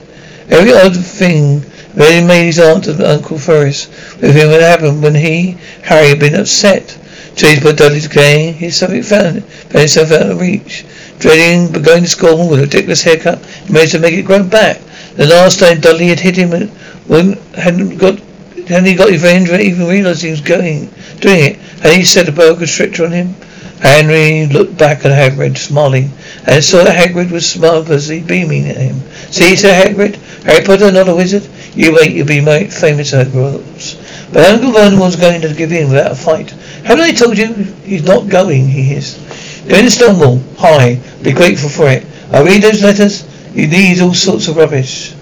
Every 0.48 0.72
odd 0.72 0.96
thing 0.96 1.60
really 1.98 2.26
made 2.26 2.46
his 2.46 2.58
aunt 2.58 2.86
and 2.86 3.02
Uncle 3.02 3.38
Ferris 3.38 3.88
with 4.20 4.34
him 4.34 4.48
would 4.48 4.62
happen 4.62 5.02
when 5.02 5.16
he, 5.16 5.58
Harry, 5.82 6.10
had 6.10 6.20
been 6.20 6.34
upset. 6.34 6.96
Chased 7.34 7.62
by 7.62 7.72
Dudley's 7.72 8.08
gang, 8.08 8.54
he 8.54 8.70
suddenly 8.70 9.02
found, 9.02 9.44
found 9.44 9.78
himself 9.78 10.12
out 10.12 10.30
of 10.30 10.40
reach. 10.40 10.84
Dreading 11.18 11.72
but 11.72 11.82
going 11.82 12.04
to 12.04 12.08
school 12.08 12.48
with 12.48 12.60
a 12.60 12.62
ridiculous 12.62 13.02
haircut, 13.02 13.44
he 13.44 13.72
managed 13.72 13.92
to 13.92 13.98
make 13.98 14.14
it 14.14 14.22
grow 14.24 14.42
back. 14.42 14.80
The 15.16 15.26
last 15.26 15.58
time 15.58 15.80
Dudley 15.80 16.08
had 16.08 16.20
hit 16.20 16.36
him 16.36 16.68
when 17.06 17.32
hadn't 17.54 17.98
got 17.98 18.20
hadn't 18.68 18.86
he 18.86 18.94
got 18.94 19.10
revenge 19.10 19.50
even 19.50 19.88
realised 19.88 20.22
he 20.22 20.30
was 20.30 20.40
going 20.40 20.90
doing 21.20 21.44
it? 21.44 21.56
Had 21.82 21.92
he 21.92 22.04
set 22.04 22.28
a 22.28 22.32
boa 22.32 22.56
constrictor 22.56 23.04
on 23.04 23.12
him? 23.12 23.34
Henry 23.80 24.46
looked 24.46 24.76
back 24.76 25.04
at 25.04 25.12
Hagrid, 25.12 25.56
smiling, 25.56 26.10
and 26.46 26.64
saw 26.64 26.82
that 26.84 26.96
Hagrid 26.96 27.30
was 27.30 27.56
marvellously 27.56 28.20
beaming 28.20 28.68
at 28.68 28.76
him. 28.76 29.00
See, 29.30 29.54
said 29.54 29.86
Hagrid, 29.86 30.16
Harry 30.44 30.64
Potter 30.64 30.90
not 30.90 31.08
a 31.08 31.14
wizard? 31.14 31.48
You 31.78 31.94
wait, 31.94 32.10
you'll 32.10 32.26
be 32.26 32.40
my 32.40 32.64
famous 32.64 33.12
Hogwarts. 33.12 34.32
But 34.32 34.44
Uncle 34.44 34.72
Vernon 34.72 34.98
was 34.98 35.14
going 35.14 35.40
to 35.42 35.54
give 35.54 35.70
in 35.70 35.90
without 35.90 36.10
a 36.10 36.16
fight. 36.16 36.50
Haven't 36.82 37.04
I 37.04 37.12
told 37.12 37.38
you 37.38 37.54
he's 37.84 38.02
not 38.02 38.28
going, 38.28 38.66
he 38.66 38.82
hissed. 38.82 39.68
Going 39.68 39.84
to 39.84 39.90
Stonewall. 39.92 40.42
Hi. 40.56 40.96
Be 41.22 41.30
grateful 41.30 41.68
for 41.68 41.88
it. 41.88 42.04
I 42.32 42.42
read 42.42 42.62
those 42.62 42.82
letters. 42.82 43.22
He 43.54 43.68
needs 43.68 44.00
all 44.00 44.12
sorts 44.12 44.48
of 44.48 44.56
rubbish. 44.56 45.12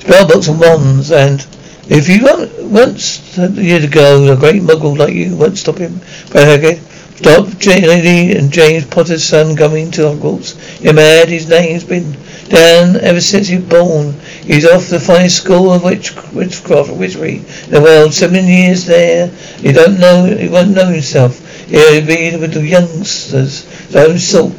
Spellbooks 0.00 0.48
and 0.48 0.58
wands 0.58 1.12
and 1.12 1.46
if 1.88 2.08
you 2.08 2.24
want, 2.24 2.50
once 2.64 3.38
years 3.38 3.84
ago, 3.84 4.32
a 4.32 4.36
great 4.36 4.60
muggle 4.62 4.98
like 4.98 5.14
you 5.14 5.36
won't 5.36 5.56
stop 5.56 5.78
him. 5.78 6.00
But 6.32 6.48
Hagrid, 6.48 6.80
Stop 7.18 7.48
Lady 7.66 8.38
and 8.38 8.52
James 8.52 8.84
Potter's 8.84 9.24
son 9.24 9.56
coming 9.56 9.90
to 9.90 10.02
Hogwarts. 10.02 10.80
You're 10.80 10.92
mad. 10.92 11.28
His 11.28 11.48
name's 11.48 11.82
been 11.82 12.12
down 12.48 12.94
ever 12.94 13.20
since 13.20 13.48
he 13.48 13.56
was 13.56 13.64
born. 13.64 14.12
He's 14.44 14.64
off 14.64 14.86
the 14.86 15.00
finest 15.00 15.38
school 15.38 15.72
of 15.72 15.82
witch, 15.82 16.14
witchcraft, 16.32 16.92
witchery 16.92 17.38
in 17.64 17.70
the 17.72 17.80
world. 17.80 18.14
Seven 18.14 18.46
years 18.46 18.86
there. 18.86 19.26
He 19.26 19.72
don't 19.72 19.98
know. 19.98 20.26
He 20.26 20.48
won't 20.48 20.76
know 20.76 20.86
himself. 20.86 21.44
He'll 21.66 22.06
be 22.06 22.36
with 22.36 22.54
the 22.54 22.64
youngsters. 22.64 23.64
So 23.90 24.16
sort. 24.16 24.52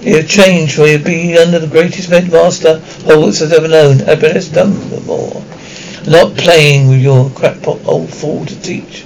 He'll 0.00 0.22
change, 0.22 0.76
for 0.76 0.86
he'll 0.86 1.02
be 1.02 1.36
under 1.36 1.58
the 1.58 1.66
greatest 1.66 2.10
headmaster 2.10 2.78
Hogwarts 3.08 3.40
has 3.40 3.52
ever 3.52 3.66
known. 3.66 4.02
Albus 4.02 4.50
Dumbledore. 4.50 5.42
Not 6.06 6.36
playing 6.36 6.86
with 6.86 7.00
your 7.00 7.28
crackpot 7.30 7.84
old 7.86 8.14
fool 8.14 8.46
to 8.46 8.62
teach 8.62 9.04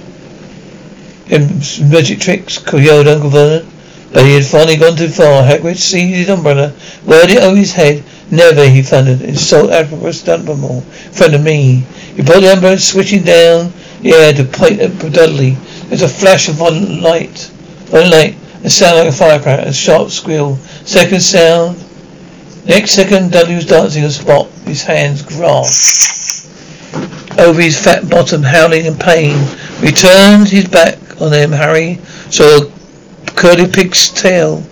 magic 1.29 2.19
tricks, 2.19 2.57
Coyote 2.57 3.07
Uncle 3.07 3.29
Vernon. 3.29 3.67
But 4.11 4.25
he 4.25 4.33
had 4.33 4.45
finally 4.45 4.77
gone 4.77 4.95
too 4.97 5.09
far. 5.09 5.43
Hagrid 5.43 5.77
seized 5.77 6.15
his 6.15 6.29
umbrella, 6.29 6.69
whirled 7.05 7.29
it 7.29 7.37
over 7.37 7.55
his 7.55 7.73
head. 7.73 8.03
Never, 8.31 8.67
he 8.67 8.81
thundered, 8.81 9.21
insult 9.21 9.69
Dumbledore 9.69 10.77
in 10.77 11.11
front 11.13 11.35
of 11.35 11.43
me. 11.43 11.83
He 12.15 12.23
pulled 12.23 12.43
the 12.43 12.53
umbrella, 12.53 12.79
switching 12.79 13.23
down 13.23 13.71
the 14.01 14.13
air 14.13 14.33
to 14.33 14.43
point 14.43 14.79
at 14.79 14.97
Dudley. 14.99 15.51
There's 15.87 16.01
a 16.01 16.07
flash 16.07 16.49
of 16.49 16.59
one 16.59 17.01
light, 17.01 17.51
one 17.89 18.09
light, 18.09 18.35
a 18.63 18.69
sound 18.69 18.97
like 18.97 19.07
a 19.09 19.11
firecracker, 19.11 19.69
a 19.69 19.73
sharp 19.73 20.09
squeal. 20.09 20.57
Second 20.85 21.21
sound. 21.21 21.83
Next 22.65 22.91
second, 22.91 23.31
Dudley 23.31 23.55
was 23.55 23.65
dancing 23.65 24.03
on 24.03 24.09
the 24.09 24.13
spot, 24.13 24.47
his 24.65 24.83
hands 24.83 25.21
grasped 25.21 26.39
over 27.39 27.61
his 27.61 27.81
fat 27.81 28.09
bottom, 28.09 28.43
howling 28.43 28.85
in 28.85 28.95
pain 28.95 29.37
He 29.81 29.91
turned 29.91 30.49
his 30.49 30.67
back 30.67 30.97
on 31.21 31.31
them. 31.31 31.51
Harry 31.51 31.99
saw 32.29 32.63
a 32.63 33.31
curly 33.31 33.67
pig's 33.67 34.09
tail 34.09 34.63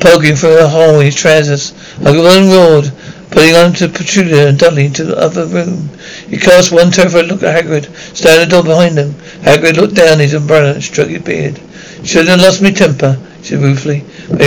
poking 0.00 0.36
through 0.36 0.58
a 0.58 0.68
hole 0.68 1.00
in 1.00 1.06
his 1.06 1.16
trousers. 1.16 1.72
Uncle 2.04 2.22
Vernon 2.22 2.50
roared, 2.50 2.92
pulling 3.30 3.54
on 3.54 3.72
to 3.72 3.88
Petunia 3.88 4.48
and 4.48 4.58
Dudley 4.58 4.86
into 4.86 5.04
the 5.04 5.16
other 5.16 5.46
room. 5.46 5.88
He 6.28 6.36
cast 6.36 6.72
one 6.72 6.90
terrified 6.90 7.26
look 7.26 7.42
at 7.42 7.64
Hagrid, 7.64 7.94
standing 8.14 8.42
at 8.42 8.50
the 8.50 8.56
door 8.56 8.62
behind 8.64 8.98
them. 8.98 9.14
Hagrid 9.42 9.76
looked 9.76 9.94
down 9.94 10.18
his 10.18 10.34
umbrella 10.34 10.74
and 10.74 10.82
stroked 10.82 11.10
his 11.10 11.22
beard. 11.22 11.60
Shouldn't 12.04 12.28
have 12.28 12.40
lost 12.40 12.62
my 12.62 12.70
temper, 12.70 13.18
he 13.38 13.44
said 13.44 13.60
ruefully. 13.60 14.04
But 14.28 14.40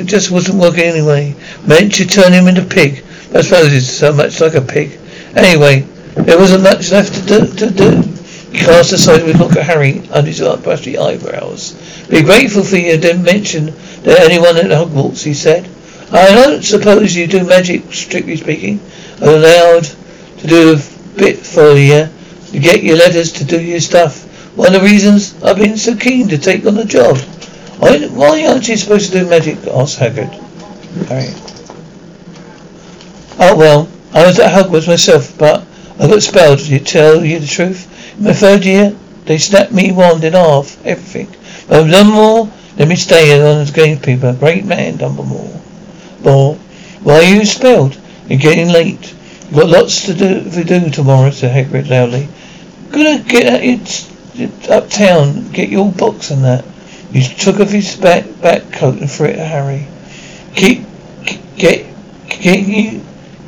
it 0.00 0.06
just 0.06 0.30
wasn't 0.30 0.58
working 0.60 0.84
anyway. 0.84 1.34
Meant 1.66 1.94
to 1.94 2.06
turn 2.06 2.32
him 2.32 2.48
into 2.48 2.62
a 2.62 2.64
pig. 2.64 3.04
I 3.34 3.42
suppose 3.42 3.72
he's 3.72 3.90
so 3.90 4.12
much 4.12 4.40
like 4.40 4.54
a 4.54 4.60
pig. 4.60 4.98
Anyway, 5.34 5.80
there 6.14 6.38
wasn't 6.38 6.62
much 6.62 6.92
left 6.92 7.14
to 7.14 7.22
do. 7.26 7.46
To 7.54 7.70
do. 7.70 8.13
Cast 8.54 8.92
a 8.92 8.98
sideways 8.98 9.38
look 9.38 9.56
at 9.56 9.64
Harry 9.64 10.08
under 10.10 10.30
his 10.30 10.40
brushy 10.58 10.96
eyebrows. 10.96 11.72
Be 12.08 12.22
grateful 12.22 12.62
for 12.62 12.76
you 12.76 12.96
didn't 12.96 13.24
mention 13.24 13.66
that 14.02 14.20
anyone 14.20 14.56
at 14.56 14.66
Hogwarts, 14.66 15.24
he 15.24 15.34
said. 15.34 15.68
I 16.12 16.32
don't 16.32 16.62
suppose 16.62 17.16
you 17.16 17.26
do 17.26 17.44
magic, 17.44 17.92
strictly 17.92 18.36
speaking. 18.36 18.80
I'm 19.20 19.28
allowed 19.28 19.84
to 20.38 20.46
do 20.46 20.74
a 20.74 21.16
bit 21.18 21.38
for 21.38 21.72
you 21.74 22.08
to 22.52 22.58
get 22.58 22.84
your 22.84 22.96
letters 22.96 23.32
to 23.32 23.44
do 23.44 23.60
your 23.60 23.80
stuff. 23.80 24.22
One 24.56 24.74
of 24.74 24.82
the 24.82 24.86
reasons 24.86 25.42
I've 25.42 25.56
been 25.56 25.76
so 25.76 25.96
keen 25.96 26.28
to 26.28 26.38
take 26.38 26.64
on 26.64 26.76
the 26.76 26.84
job. 26.84 27.18
Why 27.78 28.46
aren't 28.46 28.68
you 28.68 28.76
supposed 28.76 29.12
to 29.12 29.20
do 29.20 29.28
magic? 29.28 29.58
asked 29.66 29.98
Hagrid. 29.98 30.32
Harry. 31.08 31.34
Oh 33.40 33.56
well, 33.56 33.88
I 34.12 34.24
was 34.24 34.38
at 34.38 34.52
Hogwarts 34.52 34.86
myself, 34.86 35.36
but 35.36 35.66
I 35.98 36.08
got 36.08 36.16
expelled. 36.16 36.58
To 36.58 36.78
tell 36.80 37.24
you 37.24 37.38
the 37.38 37.46
truth, 37.46 38.18
in 38.18 38.24
my 38.24 38.32
third 38.32 38.64
year, 38.64 38.96
they 39.24 39.38
snapped 39.38 39.72
me 39.72 39.92
wand 39.92 40.24
in 40.24 40.32
half, 40.32 40.84
everything. 40.84 41.28
But 41.68 41.84
Dumbledore 41.84 42.50
let 42.76 42.88
me 42.88 42.96
stay 42.96 43.40
on 43.40 43.64
the 43.64 43.72
gamekeeper. 43.72 44.32
Great 44.32 44.64
man, 44.64 44.98
Dumbledore. 44.98 45.60
Ball. 46.22 46.54
Why 47.02 47.14
are 47.14 47.22
you 47.22 47.40
expelled? 47.40 47.96
You're 48.28 48.40
getting 48.40 48.68
late. 48.68 49.14
You've 49.44 49.54
got 49.54 49.68
lots 49.68 50.06
to 50.06 50.14
do 50.14 50.50
to 50.50 50.64
do 50.64 50.90
tomorrow, 50.90 51.30
said 51.30 51.52
Hagrid 51.52 51.88
loudly. 51.88 52.28
Gonna 52.90 53.22
get 53.22 53.46
at 53.46 54.70
uptown, 54.70 55.52
get 55.52 55.68
your 55.68 55.92
books 55.92 56.30
and 56.30 56.44
that. 56.44 56.64
He 57.12 57.22
took 57.22 57.60
off 57.60 57.70
his 57.70 57.96
back 57.96 58.24
back 58.40 58.72
coat 58.72 58.98
and 58.98 59.10
threw 59.10 59.28
it 59.28 59.38
at 59.38 59.46
Harry. 59.46 59.86
Keep 60.56 60.84
get 61.56 61.86
get 62.28 62.60
you 62.60 63.02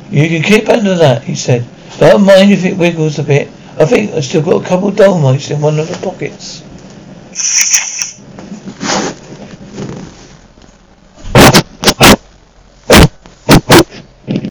you 0.09 0.29
can 0.29 0.43
keep 0.43 0.69
under 0.69 0.95
that, 0.95 1.23
he 1.23 1.35
said. 1.35 1.65
Don't 1.97 2.25
mind 2.25 2.51
if 2.51 2.65
it 2.65 2.77
wiggles 2.77 3.19
a 3.19 3.23
bit. 3.23 3.47
I 3.79 3.85
think 3.85 4.11
I've 4.11 4.25
still 4.25 4.41
got 4.41 4.63
a 4.63 4.67
couple 4.67 4.89
of 4.89 4.95
Dolomites 4.95 5.49
in 5.51 5.61
one 5.61 5.79
of 5.79 5.87
the 5.87 5.97
pockets. 6.03 6.63